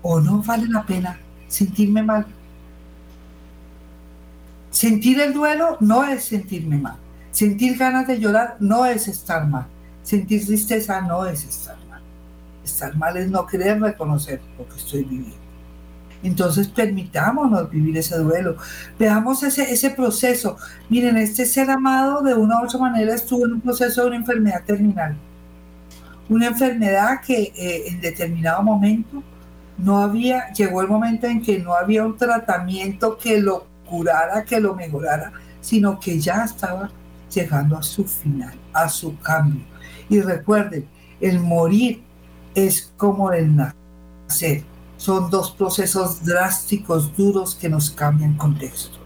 o 0.02 0.20
no 0.20 0.42
vale 0.42 0.66
la 0.68 0.84
pena 0.84 1.18
sentirme 1.46 2.02
mal. 2.02 2.26
sentir 4.70 5.20
el 5.20 5.32
duelo 5.32 5.76
no 5.80 6.04
es 6.04 6.24
sentirme 6.24 6.78
mal. 6.78 6.96
Sentir 7.30 7.78
ganas 7.78 8.06
de 8.06 8.18
llorar 8.18 8.56
no 8.60 8.84
es 8.84 9.08
estar 9.08 9.46
mal. 9.46 9.66
Sentir 10.02 10.44
tristeza 10.44 11.00
no 11.00 11.24
es 11.26 11.44
estar 11.44 11.76
mal. 11.76 11.81
Estar 12.64 12.96
mal 12.96 13.16
es 13.16 13.28
no 13.28 13.46
querer 13.46 13.80
reconocer 13.80 14.40
lo 14.58 14.68
que 14.68 14.76
estoy 14.76 15.04
viviendo. 15.04 15.42
Entonces 16.22 16.68
permitámonos 16.68 17.68
vivir 17.70 17.96
ese 17.98 18.16
duelo. 18.18 18.56
Veamos 18.98 19.42
ese, 19.42 19.72
ese 19.72 19.90
proceso. 19.90 20.56
Miren, 20.88 21.16
este 21.16 21.44
ser 21.46 21.70
amado 21.70 22.22
de 22.22 22.34
una 22.34 22.60
u 22.60 22.64
otra 22.64 22.78
manera 22.78 23.14
estuvo 23.14 23.44
en 23.44 23.54
un 23.54 23.60
proceso 23.60 24.02
de 24.02 24.06
una 24.08 24.16
enfermedad 24.16 24.62
terminal. 24.64 25.16
Una 26.28 26.46
enfermedad 26.46 27.20
que 27.26 27.52
eh, 27.56 27.88
en 27.88 28.00
determinado 28.00 28.62
momento 28.62 29.22
no 29.76 29.98
había, 29.98 30.52
llegó 30.52 30.80
el 30.80 30.88
momento 30.88 31.26
en 31.26 31.42
que 31.42 31.58
no 31.58 31.74
había 31.74 32.04
un 32.04 32.16
tratamiento 32.16 33.18
que 33.18 33.40
lo 33.40 33.66
curara, 33.84 34.44
que 34.44 34.60
lo 34.60 34.74
mejorara, 34.74 35.32
sino 35.60 35.98
que 35.98 36.20
ya 36.20 36.44
estaba 36.44 36.90
llegando 37.34 37.76
a 37.76 37.82
su 37.82 38.04
final, 38.04 38.54
a 38.72 38.88
su 38.88 39.18
cambio. 39.18 39.64
Y 40.08 40.20
recuerden, 40.20 40.86
el 41.20 41.40
morir 41.40 42.02
es 42.54 42.92
como 42.96 43.32
el 43.32 43.54
nacer. 43.56 44.64
Son 44.96 45.30
dos 45.30 45.50
procesos 45.52 46.24
drásticos, 46.24 47.16
duros, 47.16 47.54
que 47.54 47.68
nos 47.68 47.90
cambian 47.90 48.34
contexto. 48.36 48.98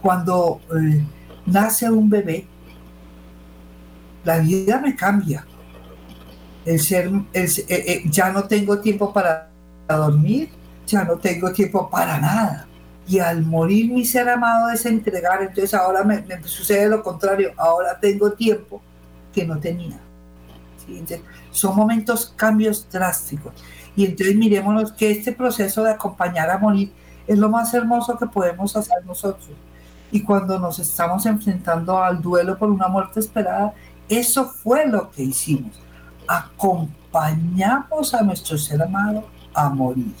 Cuando 0.00 0.60
eh, 0.74 1.04
nace 1.46 1.90
un 1.90 2.08
bebé, 2.08 2.46
la 4.24 4.38
vida 4.38 4.80
me 4.80 4.94
cambia. 4.96 5.46
El 6.64 6.78
ser, 6.80 7.06
el- 7.06 7.24
eh, 7.32 7.64
eh, 7.68 8.02
ya 8.10 8.30
no 8.30 8.44
tengo 8.44 8.78
tiempo 8.80 9.12
para 9.12 9.50
dormir, 9.88 10.50
ya 10.86 11.04
no 11.04 11.16
tengo 11.16 11.52
tiempo 11.52 11.88
para 11.90 12.18
nada. 12.20 12.66
Y 13.06 13.18
al 13.20 13.42
morir 13.44 13.90
mi 13.90 14.04
ser 14.04 14.28
amado 14.28 14.68
es 14.70 14.84
entregar, 14.84 15.40
entonces 15.42 15.72
ahora 15.72 16.04
me, 16.04 16.20
me 16.22 16.42
sucede 16.44 16.88
lo 16.90 17.02
contrario, 17.02 17.52
ahora 17.56 17.98
tengo 17.98 18.32
tiempo 18.32 18.82
que 19.32 19.46
no 19.46 19.58
tenía. 19.58 19.98
Son 21.50 21.76
momentos, 21.76 22.32
cambios 22.36 22.88
drásticos. 22.90 23.52
Y 23.96 24.04
entonces 24.04 24.36
mirémonos 24.36 24.92
que 24.92 25.10
este 25.10 25.32
proceso 25.32 25.82
de 25.82 25.90
acompañar 25.90 26.50
a 26.50 26.58
morir 26.58 26.92
es 27.26 27.38
lo 27.38 27.48
más 27.48 27.72
hermoso 27.74 28.16
que 28.18 28.26
podemos 28.26 28.76
hacer 28.76 29.04
nosotros. 29.04 29.50
Y 30.10 30.22
cuando 30.22 30.58
nos 30.58 30.78
estamos 30.78 31.26
enfrentando 31.26 32.02
al 32.02 32.22
duelo 32.22 32.56
por 32.56 32.70
una 32.70 32.88
muerte 32.88 33.20
esperada, 33.20 33.74
eso 34.08 34.48
fue 34.48 34.86
lo 34.86 35.10
que 35.10 35.22
hicimos. 35.22 35.72
Acompañamos 36.26 38.14
a 38.14 38.22
nuestro 38.22 38.56
ser 38.56 38.82
amado 38.82 39.24
a 39.52 39.68
morir. 39.68 40.14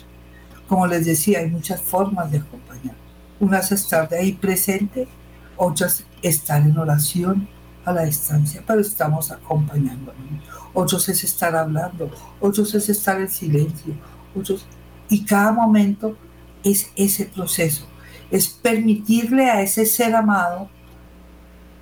Como 0.68 0.86
les 0.86 1.06
decía, 1.06 1.38
hay 1.38 1.48
muchas 1.48 1.80
formas 1.80 2.30
de 2.30 2.38
acompañar. 2.38 2.94
Unas 3.40 3.72
estar 3.72 4.08
de 4.08 4.18
ahí 4.18 4.32
presente, 4.32 5.08
otras 5.56 6.04
estar 6.20 6.60
en 6.60 6.76
oración 6.76 7.48
a 7.84 7.92
la 7.92 8.02
distancia, 8.02 8.62
pero 8.66 8.80
estamos 8.80 9.30
acompañando. 9.30 10.12
Otros 10.74 11.08
es 11.08 11.24
estar 11.24 11.56
hablando, 11.56 12.10
otros 12.40 12.74
es 12.74 12.88
estar 12.88 13.20
en 13.20 13.28
silencio, 13.28 13.94
otros 14.34 14.66
y 15.08 15.24
cada 15.24 15.52
momento 15.52 16.16
es 16.62 16.90
ese 16.94 17.24
proceso, 17.24 17.86
es 18.30 18.48
permitirle 18.48 19.50
a 19.50 19.62
ese 19.62 19.86
ser 19.86 20.14
amado 20.14 20.68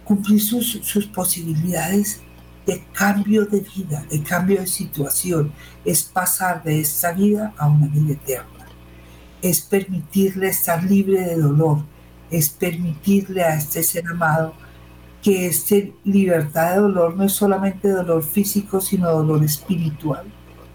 cumplir 0.05 0.41
sus, 0.41 0.81
sus 0.83 1.07
posibilidades 1.07 2.21
de 2.67 2.85
cambio 2.93 3.45
de 3.45 3.61
vida, 3.61 4.05
de 4.11 4.23
cambio 4.23 4.61
de 4.61 4.67
situación, 4.67 5.53
es 5.85 6.05
pasar 6.05 6.63
de 6.63 6.81
esta 6.81 7.13
vida 7.13 7.53
a 7.59 7.69
una 7.69 7.89
vida 7.89 8.13
eterna 8.13 8.57
es 9.43 9.61
permitirle 9.61 10.49
estar 10.49 10.83
libre 10.83 11.21
de 11.21 11.37
dolor, 11.37 11.85
es 12.31 12.49
permitirle 12.49 13.43
a 13.43 13.57
este 13.57 13.83
ser 13.83 14.07
amado 14.09 14.55
que 15.27 15.47
esta 15.49 15.75
libertad 16.05 16.75
de 16.77 16.81
dolor 16.83 17.17
no 17.17 17.25
es 17.25 17.33
solamente 17.33 17.89
dolor 17.89 18.23
físico, 18.23 18.81
sino 18.81 19.11
dolor 19.11 19.43
espiritual 19.43 20.25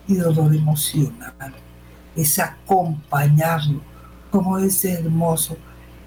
y 0.09 0.15
dolor 0.15 0.53
emocional. 0.53 1.53
Es 2.17 2.37
acompañarlo, 2.37 3.79
como 4.29 4.57
es 4.57 4.83
hermoso 4.83 5.55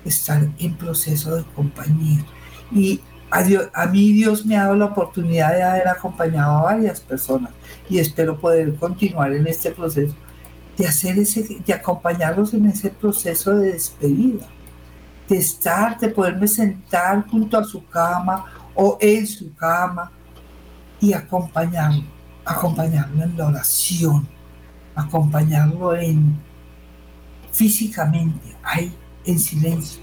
estar 0.04 0.46
en 0.58 0.74
proceso 0.76 1.36
de 1.36 1.44
compañía. 1.54 2.22
Y 2.70 3.00
a, 3.30 3.42
Dios- 3.42 3.70
a 3.72 3.86
mí 3.86 4.12
Dios 4.12 4.44
me 4.44 4.58
ha 4.58 4.64
dado 4.64 4.74
la 4.76 4.84
oportunidad 4.92 5.54
de 5.54 5.62
haber 5.62 5.88
acompañado 5.88 6.58
a 6.58 6.62
varias 6.64 7.00
personas 7.00 7.50
y 7.88 7.98
espero 7.98 8.38
poder 8.38 8.74
continuar 8.74 9.32
en 9.32 9.46
este 9.46 9.70
proceso 9.70 10.14
de 10.76 10.86
hacer 10.86 11.18
ese, 11.18 11.62
de 11.66 11.72
acompañarlos 11.72 12.52
en 12.52 12.66
ese 12.66 12.90
proceso 12.90 13.56
de 13.56 13.72
despedida, 13.72 14.46
de 15.28 15.38
estar, 15.38 15.98
de 15.98 16.08
poderme 16.08 16.46
sentar 16.46 17.26
junto 17.28 17.58
a 17.58 17.64
su 17.64 17.86
cama 17.86 18.44
o 18.74 18.98
en 19.00 19.26
su 19.26 19.54
cama 19.54 20.10
y 21.00 21.12
acompañarlo, 21.12 22.04
acompañarlo 22.44 23.22
en 23.22 23.36
la 23.36 23.46
oración, 23.46 24.28
acompañarlo 24.94 25.94
en 25.94 26.38
físicamente, 27.52 28.56
ahí 28.62 28.94
en 29.24 29.38
silencio, 29.38 30.02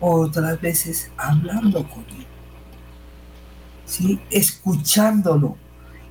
otras 0.00 0.60
veces 0.60 1.10
hablando 1.16 1.86
con 1.88 2.04
él, 2.04 2.26
¿sí? 3.84 4.20
escuchándolo, 4.30 5.56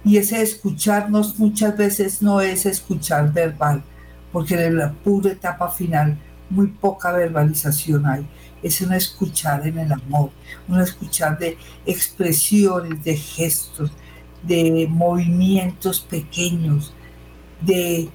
y 0.04 0.18
ese 0.18 0.42
escucharnos 0.42 1.40
muchas 1.40 1.76
veces 1.76 2.22
no 2.22 2.40
es 2.40 2.66
escuchar 2.66 3.34
verbal, 3.34 3.84
porque 4.32 4.54
en 4.54 4.78
la 4.78 4.94
pura 4.94 5.32
etapa 5.32 5.70
final 5.70 6.18
muy 6.50 6.68
poca 6.68 7.12
verbalización 7.12 8.06
hay. 8.06 8.28
Es 8.64 8.82
un 8.82 8.94
escuchar 8.94 9.68
en 9.68 9.78
el 9.78 9.92
amor, 9.92 10.32
un 10.68 10.80
escuchar 10.80 11.38
de 11.38 11.58
expresiones, 11.86 13.04
de 13.04 13.16
gestos, 13.16 13.92
de 14.44 14.88
movimientos 14.90 16.00
pequeños, 16.00 16.94
de 17.62 18.10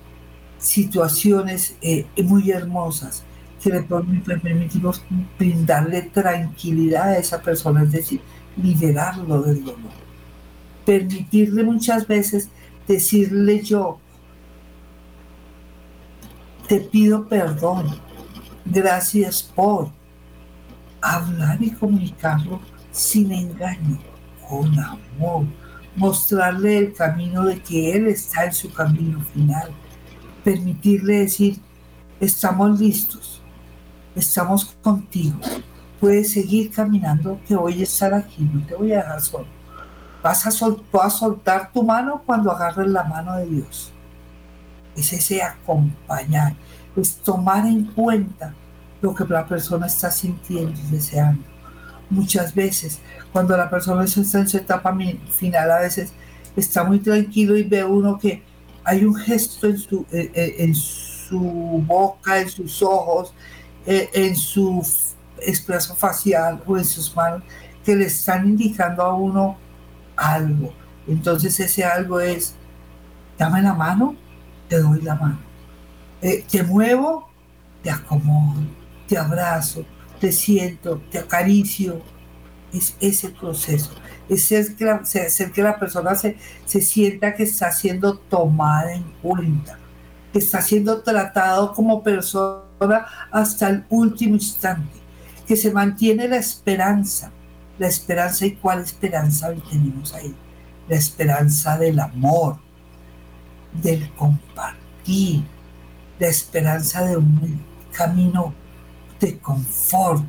situaciones 0.59 1.77
eh, 1.81 2.07
muy 2.25 2.51
hermosas 2.51 3.25
que 3.63 3.71
le 3.71 3.87
perm- 3.87 4.41
permitimos 4.41 5.03
brindarle 5.39 6.03
tranquilidad 6.03 7.11
a 7.11 7.19
esa 7.19 7.41
persona, 7.41 7.83
es 7.83 7.93
decir, 7.93 8.21
liberarlo 8.57 9.43
del 9.43 9.65
dolor 9.65 10.11
permitirle 10.85 11.63
muchas 11.63 12.07
veces 12.09 12.49
decirle 12.89 13.63
yo, 13.63 14.01
te 16.67 16.81
pido 16.81 17.29
perdón, 17.29 18.01
gracias 18.71 19.43
por 19.43 19.91
hablar 21.01 21.61
y 21.61 21.71
comunicarlo 21.71 22.61
sin 22.91 23.33
engaño, 23.33 23.99
con 24.49 24.79
amor, 24.79 25.45
mostrarle 25.97 26.79
el 26.79 26.93
camino 26.93 27.45
de 27.45 27.61
que 27.61 27.93
él 27.93 28.07
está 28.07 28.45
en 28.45 28.53
su 28.53 28.73
camino 28.73 29.21
final, 29.33 29.71
permitirle 30.45 31.21
decir, 31.21 31.59
estamos 32.21 32.79
listos, 32.79 33.43
estamos 34.15 34.65
contigo, 34.83 35.39
puedes 36.01 36.33
seguir 36.33 36.71
caminando, 36.71 37.41
que 37.47 37.57
voy 37.57 37.81
a 37.81 37.85
estar 37.85 38.15
aquí, 38.15 38.43
no 38.43 38.65
te 38.67 38.75
voy 38.75 38.93
a 38.93 38.99
dejar 38.99 39.21
solo. 39.21 39.47
Vas 40.23 40.45
a, 40.47 40.51
a 40.51 41.11
soltar 41.11 41.73
tu 41.73 41.83
mano 41.83 42.23
cuando 42.27 42.51
agarres 42.53 42.89
la 42.89 43.05
mano 43.05 43.37
de 43.37 43.47
Dios. 43.47 43.91
Es 44.95 45.13
ese 45.13 45.43
acompañar, 45.43 46.55
es 46.97 47.17
tomar 47.17 47.67
en 47.67 47.85
cuenta 47.85 48.55
lo 49.01 49.15
que 49.15 49.25
la 49.25 49.47
persona 49.47 49.87
está 49.87 50.11
sintiendo 50.11 50.79
y 50.79 50.91
deseando. 50.91 51.43
Muchas 52.11 52.55
veces, 52.55 52.99
cuando 53.33 53.57
la 53.57 53.71
persona 53.71 54.05
está 54.05 54.39
en 54.39 54.49
su 54.49 54.57
etapa 54.57 54.97
final, 55.31 55.71
a 55.71 55.81
veces 55.81 56.13
está 56.57 56.85
muy 56.85 56.99
tranquilo 56.99 57.57
y 57.57 57.63
ve 57.63 57.85
uno 57.85 58.19
que 58.19 58.43
hay 58.85 59.05
un 59.05 59.15
gesto 59.15 59.69
en 59.69 59.79
su, 59.79 60.07
eh, 60.11 60.31
eh, 60.35 60.55
en 60.59 60.75
su 60.75 61.39
boca, 61.87 62.41
en 62.41 62.49
sus 62.49 62.83
ojos, 62.83 63.33
eh, 63.87 64.11
en 64.13 64.35
su 64.37 64.85
expresión 65.39 65.97
facial 65.97 66.63
o 66.67 66.77
en 66.77 66.85
sus 66.85 67.15
manos, 67.15 67.43
que 67.85 67.95
le 67.95 68.07
están 68.07 68.47
indicando 68.47 69.03
a 69.03 69.15
uno 69.15 69.57
algo. 70.17 70.73
Entonces 71.07 71.59
ese 71.61 71.85
algo 71.85 72.21
es, 72.21 72.55
dame 73.39 73.63
la 73.63 73.75
mano, 73.75 74.17
te 74.69 74.79
doy 74.79 75.01
la 75.03 75.15
mano. 75.15 75.50
Eh, 76.23 76.45
te 76.51 76.63
muevo, 76.63 77.29
te 77.83 77.91
acomodo, 77.91 78.61
te 79.09 79.17
abrazo, 79.17 79.85
te 80.21 80.33
siento, 80.33 81.01
te 81.11 81.19
acaricio. 81.19 82.01
Es 82.73 82.95
ese 83.01 83.31
proceso. 83.31 83.91
Es 84.29 84.45
hacer 84.45 84.77
que 84.77 84.85
la, 84.85 85.03
que 85.53 85.63
la 85.63 85.79
persona 85.79 86.15
se, 86.15 86.37
se 86.65 86.81
sienta 86.81 87.35
que 87.35 87.43
está 87.43 87.73
siendo 87.73 88.17
tomada 88.17 88.93
en 88.93 89.03
cuenta, 89.23 89.77
que 90.33 90.39
está 90.39 90.63
siendo 90.63 91.03
tratado 91.03 91.73
como 91.73 92.03
persona 92.03 93.07
hasta 93.33 93.71
el 93.71 93.85
último 93.89 94.35
instante, 94.35 94.99
que 95.49 95.57
se 95.57 95.73
mantiene 95.73 96.29
la 96.29 96.37
esperanza, 96.37 97.33
la 97.77 97.89
esperanza 97.89 98.47
y 98.47 98.53
cuál 98.53 98.83
esperanza 98.83 99.49
hoy 99.49 99.63
tenemos 99.69 100.15
ahí. 100.15 100.35
La 100.89 100.97
esperanza 100.97 101.77
del 101.77 101.99
amor, 101.99 102.59
del 103.73 104.13
compartir, 104.15 105.45
la 106.21 106.29
esperanza 106.29 107.05
de 107.05 107.17
un 107.17 107.61
camino 107.93 108.55
de 109.19 109.39
confort, 109.39 110.25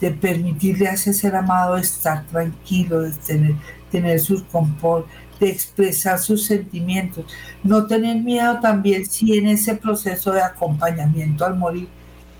de 0.00 0.10
permitirle 0.12 0.86
a 0.86 0.92
ese 0.92 1.12
ser 1.12 1.34
amado 1.34 1.76
estar 1.76 2.24
tranquilo, 2.26 3.00
de 3.00 3.12
tener, 3.12 3.54
tener 3.90 4.20
su 4.20 4.44
confort, 4.46 5.06
de 5.40 5.48
expresar 5.48 6.18
sus 6.18 6.44
sentimientos. 6.44 7.24
No 7.64 7.86
tener 7.86 8.18
miedo 8.22 8.60
también 8.60 9.06
si 9.06 9.36
en 9.38 9.48
ese 9.48 9.74
proceso 9.74 10.32
de 10.32 10.42
acompañamiento 10.42 11.44
al 11.44 11.56
morir 11.56 11.88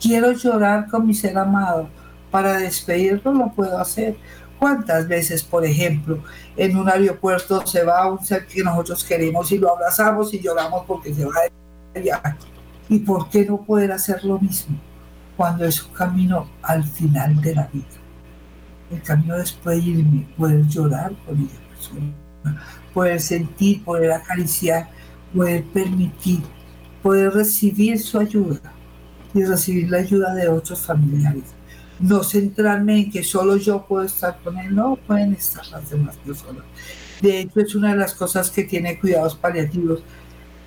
quiero 0.01 0.33
llorar 0.33 0.87
con 0.89 1.07
mi 1.07 1.15
ser 1.15 1.37
amado. 1.39 1.89
Para 2.31 2.59
despedirlo 2.59 3.33
lo 3.33 3.51
puedo 3.53 3.79
hacer. 3.79 4.17
¿Cuántas 4.59 5.09
veces, 5.09 5.43
por 5.43 5.65
ejemplo, 5.65 6.23
en 6.55 6.77
un 6.77 6.87
aeropuerto 6.87 7.67
se 7.67 7.83
va 7.83 8.11
un 8.11 8.23
ser 8.23 8.47
que 8.47 8.63
nosotros 8.63 9.03
queremos 9.05 9.51
y 9.53 9.59
lo 9.59 9.75
abrazamos 9.75 10.35
y 10.35 10.39
lloramos 10.39 10.85
porque 10.87 11.15
se 11.15 11.25
va 11.25 11.33
de 11.95 12.01
viaje? 12.03 12.50
¿Y 12.91 12.99
por 12.99 13.31
qué 13.31 13.47
no 13.47 13.63
poder 13.63 13.93
hacer 13.93 14.25
lo 14.25 14.41
mismo 14.41 14.77
cuando 15.37 15.65
es 15.65 15.81
un 15.83 15.93
camino 15.93 16.51
al 16.61 16.83
final 16.83 17.41
de 17.41 17.55
la 17.55 17.69
vida? 17.73 17.87
El 18.91 19.01
camino 19.03 19.39
después 19.39 19.77
de 19.79 19.91
irme, 19.91 20.29
poder 20.37 20.67
llorar 20.67 21.13
con 21.25 21.47
persona, 21.47 22.13
poder 22.93 23.21
sentir, 23.21 23.85
poder 23.85 24.11
acariciar, 24.11 24.91
poder 25.33 25.63
permitir, 25.67 26.43
poder 27.01 27.33
recibir 27.33 27.97
su 28.01 28.19
ayuda 28.19 28.61
y 29.33 29.45
recibir 29.45 29.89
la 29.89 29.99
ayuda 29.99 30.35
de 30.35 30.49
otros 30.49 30.81
familiares. 30.81 31.45
No 32.01 32.25
centrarme 32.25 32.99
en 32.99 33.11
que 33.13 33.23
solo 33.23 33.57
yo 33.57 33.87
puedo 33.87 34.03
estar 34.03 34.41
con 34.43 34.59
él, 34.59 34.75
no 34.75 34.97
pueden 34.97 35.35
estar 35.35 35.65
las 35.69 35.89
demás 35.91 36.17
personas. 36.17 36.65
De 37.23 37.39
hecho, 37.39 37.61
es 37.61 37.75
una 37.77 37.91
de 37.93 37.99
las 37.99 38.15
cosas 38.15 38.51
que 38.51 38.65
tiene 38.65 38.99
cuidados 38.99 39.37
paliativos. 39.37 40.03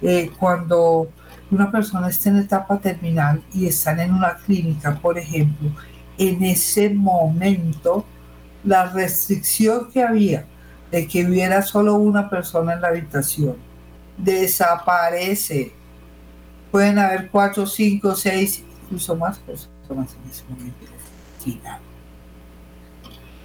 Eh, 0.02 0.32
cuando 0.38 1.10
una 1.52 1.72
persona 1.72 2.10
está 2.10 2.30
en 2.30 2.38
etapa 2.38 2.80
terminal 2.80 3.42
y 3.54 3.68
están 3.68 4.00
en 4.00 4.14
una 4.14 4.36
clínica, 4.38 4.96
por 4.96 5.18
ejemplo, 5.18 5.72
en 6.18 6.44
ese 6.44 6.90
momento, 6.90 8.06
la 8.64 8.86
restricción 8.86 9.92
que 9.92 10.04
había 10.04 10.46
de 10.92 11.08
que 11.08 11.26
hubiera 11.26 11.62
solo 11.62 11.96
una 11.96 12.30
persona 12.30 12.74
en 12.74 12.82
la 12.82 12.90
habitación 12.90 13.56
desaparece. 14.18 15.74
Pueden 16.72 17.00
haber 17.00 17.30
cuatro, 17.30 17.66
cinco, 17.66 18.16
seis, 18.16 18.64
incluso 18.84 19.16
más 19.16 19.40
personas 19.40 20.16
en 20.24 20.32
ese 20.32 20.44
momento. 20.50 20.86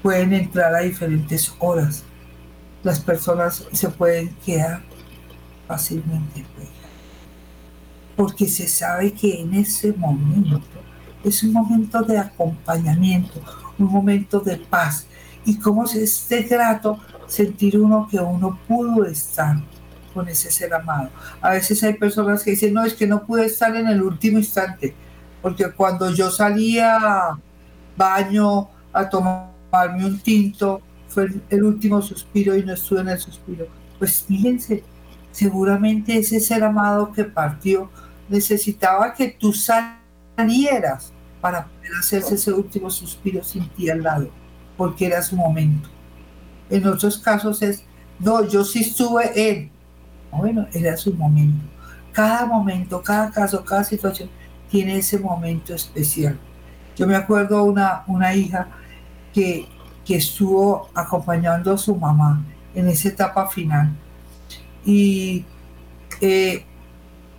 Pueden 0.02 0.32
entrar 0.32 0.74
a 0.74 0.80
diferentes 0.80 1.52
horas. 1.58 2.04
Las 2.82 3.00
personas 3.00 3.66
se 3.72 3.88
pueden 3.88 4.28
quedar 4.44 4.82
fácilmente 5.66 6.44
porque 8.18 8.48
se 8.48 8.66
sabe 8.66 9.12
que 9.12 9.42
en 9.42 9.54
ese 9.54 9.92
momento 9.92 10.60
es 11.22 11.40
un 11.44 11.52
momento 11.52 12.02
de 12.02 12.18
acompañamiento, 12.18 13.40
un 13.78 13.86
momento 13.86 14.40
de 14.40 14.56
paz. 14.56 15.06
Y 15.44 15.56
cómo 15.56 15.84
es 15.84 16.28
de 16.28 16.42
grato 16.42 16.98
sentir 17.28 17.78
uno 17.78 18.08
que 18.10 18.18
uno 18.18 18.58
pudo 18.66 19.04
estar 19.04 19.56
con 20.12 20.28
ese 20.28 20.50
ser 20.50 20.74
amado. 20.74 21.10
A 21.40 21.50
veces 21.50 21.80
hay 21.84 21.94
personas 21.94 22.42
que 22.42 22.50
dicen, 22.50 22.74
no, 22.74 22.84
es 22.84 22.94
que 22.94 23.06
no 23.06 23.24
pude 23.24 23.46
estar 23.46 23.76
en 23.76 23.86
el 23.86 24.02
último 24.02 24.38
instante, 24.38 24.96
porque 25.40 25.70
cuando 25.70 26.10
yo 26.10 26.28
salía 26.28 27.38
baño 27.96 28.68
a 28.92 29.08
tomarme 29.08 30.04
un 30.04 30.18
tinto, 30.18 30.82
fue 31.06 31.28
el 31.50 31.62
último 31.62 32.02
suspiro 32.02 32.56
y 32.56 32.64
no 32.64 32.72
estuve 32.72 33.02
en 33.02 33.10
el 33.10 33.18
suspiro. 33.20 33.68
Pues 34.00 34.24
fíjense, 34.26 34.82
seguramente 35.30 36.18
ese 36.18 36.40
ser 36.40 36.64
amado 36.64 37.12
que 37.12 37.22
partió 37.22 37.88
necesitaba 38.28 39.14
que 39.14 39.28
tú 39.28 39.52
salieras 39.52 41.12
para 41.40 41.66
poder 41.66 41.92
hacerse 41.98 42.34
ese 42.34 42.52
último 42.52 42.90
suspiro 42.90 43.42
sin 43.42 43.68
ti 43.70 43.88
al 43.88 44.02
lado, 44.02 44.30
porque 44.76 45.06
era 45.06 45.22
su 45.22 45.36
momento. 45.36 45.88
En 46.70 46.86
otros 46.86 47.18
casos 47.18 47.62
es, 47.62 47.84
no, 48.18 48.46
yo 48.46 48.64
sí 48.64 48.80
estuve 48.80 49.50
en, 49.50 49.70
bueno, 50.30 50.66
era 50.72 50.96
su 50.96 51.14
momento. 51.14 51.64
Cada 52.12 52.46
momento, 52.46 53.02
cada 53.02 53.30
caso, 53.30 53.64
cada 53.64 53.84
situación 53.84 54.28
tiene 54.70 54.98
ese 54.98 55.18
momento 55.18 55.74
especial. 55.74 56.38
Yo 56.96 57.06
me 57.06 57.14
acuerdo 57.14 57.62
una, 57.64 58.02
una 58.06 58.34
hija 58.34 58.68
que, 59.32 59.68
que 60.04 60.16
estuvo 60.16 60.90
acompañando 60.94 61.72
a 61.72 61.78
su 61.78 61.94
mamá 61.94 62.42
en 62.74 62.88
esa 62.88 63.08
etapa 63.08 63.48
final. 63.48 63.96
Y 64.84 65.44
eh, 66.20 66.64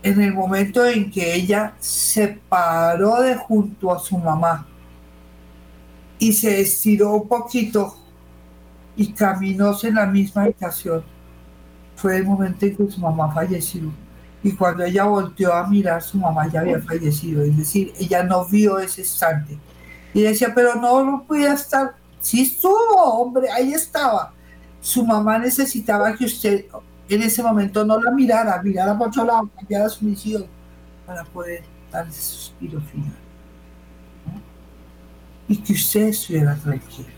en 0.10 0.22
el 0.22 0.34
momento 0.34 0.86
en 0.86 1.12
que 1.12 1.36
ella 1.36 1.74
se 1.80 2.28
paró 2.49 3.22
de 3.22 3.36
junto 3.36 3.93
a 3.93 3.99
su 3.99 4.18
mamá 4.18 4.68
y 6.18 6.34
se 6.34 6.62
estiró 6.62 7.14
un 7.14 7.28
poquito 7.28 7.95
y 8.95 9.14
caminó 9.14 9.78
en 9.82 9.95
la 9.95 10.05
misma 10.05 10.43
habitación, 10.43 11.03
fue 11.95 12.18
el 12.18 12.26
momento 12.26 12.66
en 12.66 12.76
que 12.76 12.91
su 12.91 12.99
mamá 12.99 13.34
falleció. 13.34 13.91
Y 14.43 14.53
cuando 14.53 14.84
ella 14.84 15.05
volteó 15.05 15.53
a 15.53 15.68
mirar, 15.68 16.01
su 16.01 16.18
mamá 16.18 16.47
ya 16.47 16.62
había 16.62 16.82
fallecido. 16.82 17.43
Es 17.43 17.55
decir, 17.57 17.93
ella 17.99 18.24
no 18.24 18.45
vio 18.45 18.80
ese 18.80 19.01
instante. 19.01 19.57
Y 20.14 20.22
decía, 20.22 20.53
pero 20.55 20.76
no, 20.76 21.03
no 21.03 21.24
podía 21.24 21.53
estar. 21.53 21.95
Sí 22.20 22.41
estuvo, 22.41 23.03
hombre, 23.03 23.49
ahí 23.49 23.74
estaba. 23.74 24.34
Su 24.82 25.05
mamá 25.05 25.38
necesitaba 25.39 26.14
que 26.16 26.26
usted 26.26 26.66
en 27.10 27.24
ese 27.24 27.41
momento 27.41 27.84
no 27.86 27.99
la 27.99 28.12
mirara, 28.12 28.62
mirara 28.62 28.97
por 28.97 29.07
otro 29.07 29.26
lado, 29.26 29.49
cambiara 29.55 29.89
su 29.89 30.05
misión 30.05 30.45
para 31.05 31.24
poder 31.24 31.64
dar 31.91 32.07
ese 32.07 32.22
suspiro 32.22 32.80
final. 32.82 33.18
Y 35.47 35.57
que 35.57 35.74
usted 35.74 36.07
estuviera 36.07 36.55
tranquilo. 36.55 37.10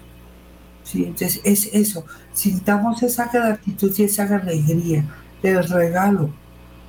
¿Sí? 0.83 1.03
Entonces 1.03 1.41
es 1.43 1.69
eso, 1.73 2.05
sintamos 2.33 3.03
esa 3.03 3.27
gratitud 3.27 3.93
y 3.97 4.03
esa 4.03 4.23
alegría 4.23 5.05
del 5.41 5.67
regalo 5.67 6.29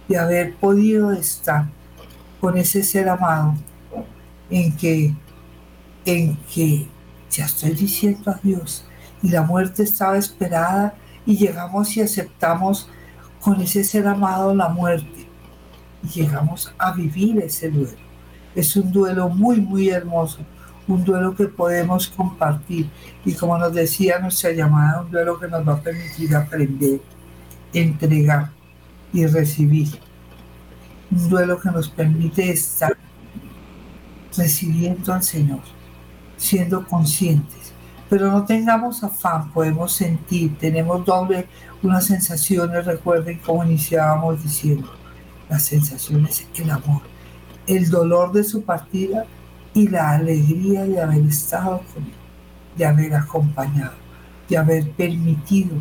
de 0.08 0.18
haber 0.18 0.54
podido 0.56 1.12
estar 1.12 1.66
con 2.40 2.56
ese 2.56 2.82
ser 2.82 3.08
amado 3.08 3.54
en 4.50 4.76
que, 4.76 5.14
en 6.04 6.36
que 6.52 6.88
ya 7.30 7.46
estoy 7.46 7.70
diciendo 7.70 8.30
adiós 8.30 8.84
y 9.22 9.28
la 9.28 9.42
muerte 9.42 9.82
estaba 9.82 10.18
esperada 10.18 10.94
y 11.26 11.36
llegamos 11.36 11.96
y 11.96 12.00
aceptamos 12.00 12.88
con 13.40 13.60
ese 13.60 13.84
ser 13.84 14.06
amado 14.06 14.54
la 14.54 14.68
muerte 14.68 15.26
y 16.02 16.08
llegamos 16.08 16.72
a 16.78 16.92
vivir 16.92 17.38
ese 17.38 17.70
duelo. 17.70 17.98
Es 18.54 18.76
un 18.76 18.92
duelo 18.92 19.28
muy, 19.28 19.60
muy 19.60 19.88
hermoso, 19.88 20.38
un 20.86 21.04
duelo 21.04 21.34
que 21.34 21.46
podemos 21.46 22.08
compartir 22.08 22.88
y 23.24 23.32
como 23.34 23.56
nos 23.56 23.72
decía 23.72 24.18
nuestra 24.18 24.52
llamada, 24.52 25.02
un 25.02 25.10
duelo 25.10 25.38
que 25.38 25.48
nos 25.48 25.66
va 25.66 25.74
a 25.74 25.80
permitir 25.80 26.34
aprender, 26.34 27.00
entregar 27.72 28.50
y 29.12 29.26
recibir. 29.26 29.88
Un 31.10 31.28
duelo 31.28 31.60
que 31.60 31.70
nos 31.70 31.88
permite 31.88 32.50
estar 32.50 32.96
recibiendo 34.36 35.12
al 35.12 35.22
Señor, 35.22 35.60
siendo 36.36 36.86
conscientes. 36.86 37.61
Pero 38.12 38.30
no 38.30 38.44
tengamos 38.44 39.02
afán, 39.02 39.50
podemos 39.52 39.90
sentir, 39.90 40.58
tenemos 40.58 41.02
doble 41.02 41.48
unas 41.82 42.04
sensaciones, 42.04 42.84
recuerden 42.84 43.38
cómo 43.38 43.64
iniciábamos 43.64 44.42
diciendo, 44.42 44.92
las 45.48 45.62
sensaciones, 45.62 46.46
el 46.56 46.70
amor, 46.70 47.00
el 47.66 47.88
dolor 47.88 48.30
de 48.32 48.44
su 48.44 48.64
partida 48.64 49.24
y 49.72 49.88
la 49.88 50.10
alegría 50.10 50.84
de 50.84 51.00
haber 51.00 51.22
estado 51.22 51.80
con 51.94 52.02
él, 52.04 52.12
de 52.76 52.84
haber 52.84 53.14
acompañado, 53.14 53.94
de 54.46 54.58
haber 54.58 54.90
permitido 54.90 55.76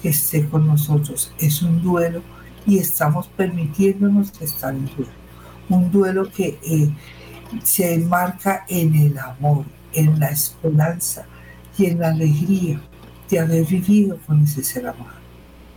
que 0.00 0.10
esté 0.10 0.48
con 0.48 0.68
nosotros. 0.68 1.32
Es 1.36 1.62
un 1.62 1.82
duelo 1.82 2.22
y 2.64 2.78
estamos 2.78 3.26
permitiéndonos 3.26 4.40
estar 4.40 4.72
en 4.72 4.86
duelo. 4.86 5.12
Un 5.68 5.90
duelo 5.90 6.30
que 6.30 6.60
eh, 6.62 6.94
se 7.64 7.92
enmarca 7.92 8.66
en 8.68 8.94
el 8.94 9.18
amor, 9.18 9.64
en 9.92 10.20
la 10.20 10.28
esperanza 10.28 11.26
y 11.76 11.86
en 11.86 12.00
la 12.00 12.08
alegría 12.08 12.80
de 13.28 13.38
haber 13.38 13.64
vivido 13.64 14.18
con 14.26 14.42
ese 14.42 14.62
ser 14.62 14.86
amado. 14.86 15.22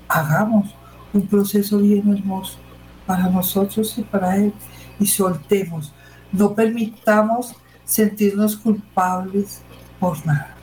Hagamos 0.08 0.76
un 1.14 1.26
proceso 1.28 1.80
bien 1.80 2.14
hermoso 2.14 2.58
para 3.06 3.30
nosotros 3.30 3.98
y 3.98 4.02
para 4.02 4.36
Él 4.38 4.54
y 5.00 5.06
soltemos. 5.06 5.94
No 6.32 6.54
permitamos 6.54 7.56
sentirnos 7.86 8.58
culpables 8.58 9.62
por 10.00 10.26
nada, 10.26 10.56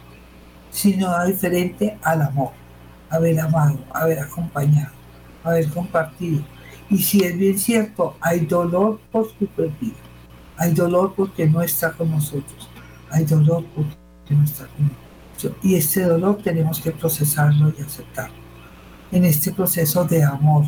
sino 0.71 1.25
diferente 1.25 1.97
al 2.03 2.23
amor, 2.23 2.51
haber 3.09 3.41
amado, 3.41 3.79
haber 3.95 4.19
acompañado 4.19 5.03
haber 5.45 5.69
compartido. 5.69 6.43
Y 6.91 6.99
si 6.99 7.25
es 7.25 7.37
bien 7.37 7.59
cierto, 7.59 8.17
hay 8.21 8.41
dolor 8.41 9.01
por 9.11 9.29
su 9.39 9.47
pérdida. 9.47 9.97
Hay 10.57 10.73
dolor 10.73 11.15
porque 11.17 11.47
no 11.47 11.63
está 11.63 11.93
con 11.93 12.11
nosotros. 12.11 12.69
Hay 13.11 13.25
dolor 13.25 13.65
porque 13.75 14.35
no 14.35 14.45
está 14.45 14.67
con 14.67 14.85
nosotros. 14.85 15.02
Y 15.63 15.77
este 15.77 16.03
dolor 16.03 16.39
tenemos 16.43 16.81
que 16.81 16.91
procesarlo 16.91 17.73
y 17.79 17.83
aceptarlo. 17.83 18.35
En 19.11 19.25
este 19.25 19.53
proceso 19.53 20.05
de 20.05 20.23
amor, 20.23 20.65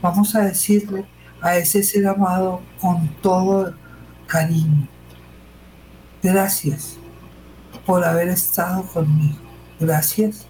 vamos 0.00 0.34
a 0.34 0.42
decirle 0.42 1.04
a 1.40 1.56
ese 1.56 1.82
ser 1.82 2.06
amado 2.06 2.60
con 2.80 3.08
todo 3.22 3.74
cariño. 4.26 4.86
Gracias 6.22 6.98
por 7.86 8.04
haber 8.04 8.28
estado 8.28 8.82
conmigo. 8.84 9.38
Gracias. 9.78 10.46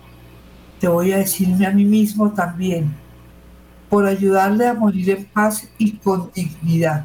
Te 0.81 0.89
voy 0.89 1.12
a 1.12 1.18
decirme 1.18 1.66
a 1.66 1.71
mí 1.71 1.85
mismo 1.85 2.33
también 2.33 2.95
por 3.89 4.07
ayudarle 4.07 4.68
a 4.68 4.75
morir 4.75 5.11
en 5.11 5.25
paz 5.27 5.68
y 5.77 5.97
con 5.97 6.31
dignidad, 6.33 7.05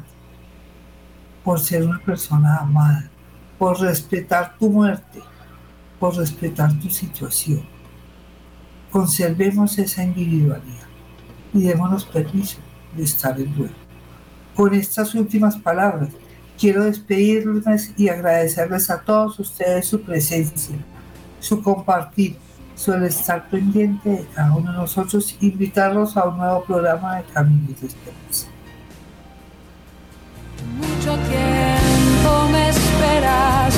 por 1.44 1.60
ser 1.60 1.84
una 1.84 1.98
persona 1.98 2.58
amada, 2.58 3.10
por 3.58 3.80
respetar 3.80 4.56
tu 4.56 4.70
muerte, 4.70 5.20
por 5.98 6.16
respetar 6.16 6.72
tu 6.78 6.90
situación. 6.90 7.62
Conservemos 8.90 9.78
esa 9.78 10.02
individualidad 10.04 10.86
y 11.52 11.62
démonos 11.62 12.04
permiso 12.04 12.58
de 12.96 13.04
estar 13.04 13.38
en 13.38 13.54
duelo. 13.54 13.74
Con 14.54 14.74
estas 14.74 15.14
últimas 15.14 15.56
palabras, 15.56 16.10
quiero 16.58 16.84
despedirles 16.84 17.92
y 17.96 18.08
agradecerles 18.08 18.90
a 18.90 19.00
todos 19.00 19.38
ustedes 19.38 19.86
su 19.86 20.00
presencia, 20.00 20.76
su 21.40 21.62
compartir, 21.62 22.36
su 22.74 22.92
estar 22.94 23.48
pendiente 23.48 24.08
de 24.08 24.26
cada 24.34 24.54
uno 24.54 24.72
de 24.72 24.78
nosotros, 24.78 25.36
invitarlos 25.40 26.16
a 26.16 26.28
un 26.28 26.38
nuevo 26.38 26.64
programa 26.64 27.16
de 27.16 27.24
Caminos 27.24 27.80
de 27.80 27.86
Esperanza. 27.86 28.46
Mucho 30.78 31.16
tiempo 31.28 32.48
me 32.50 32.68
esperas. 32.68 33.75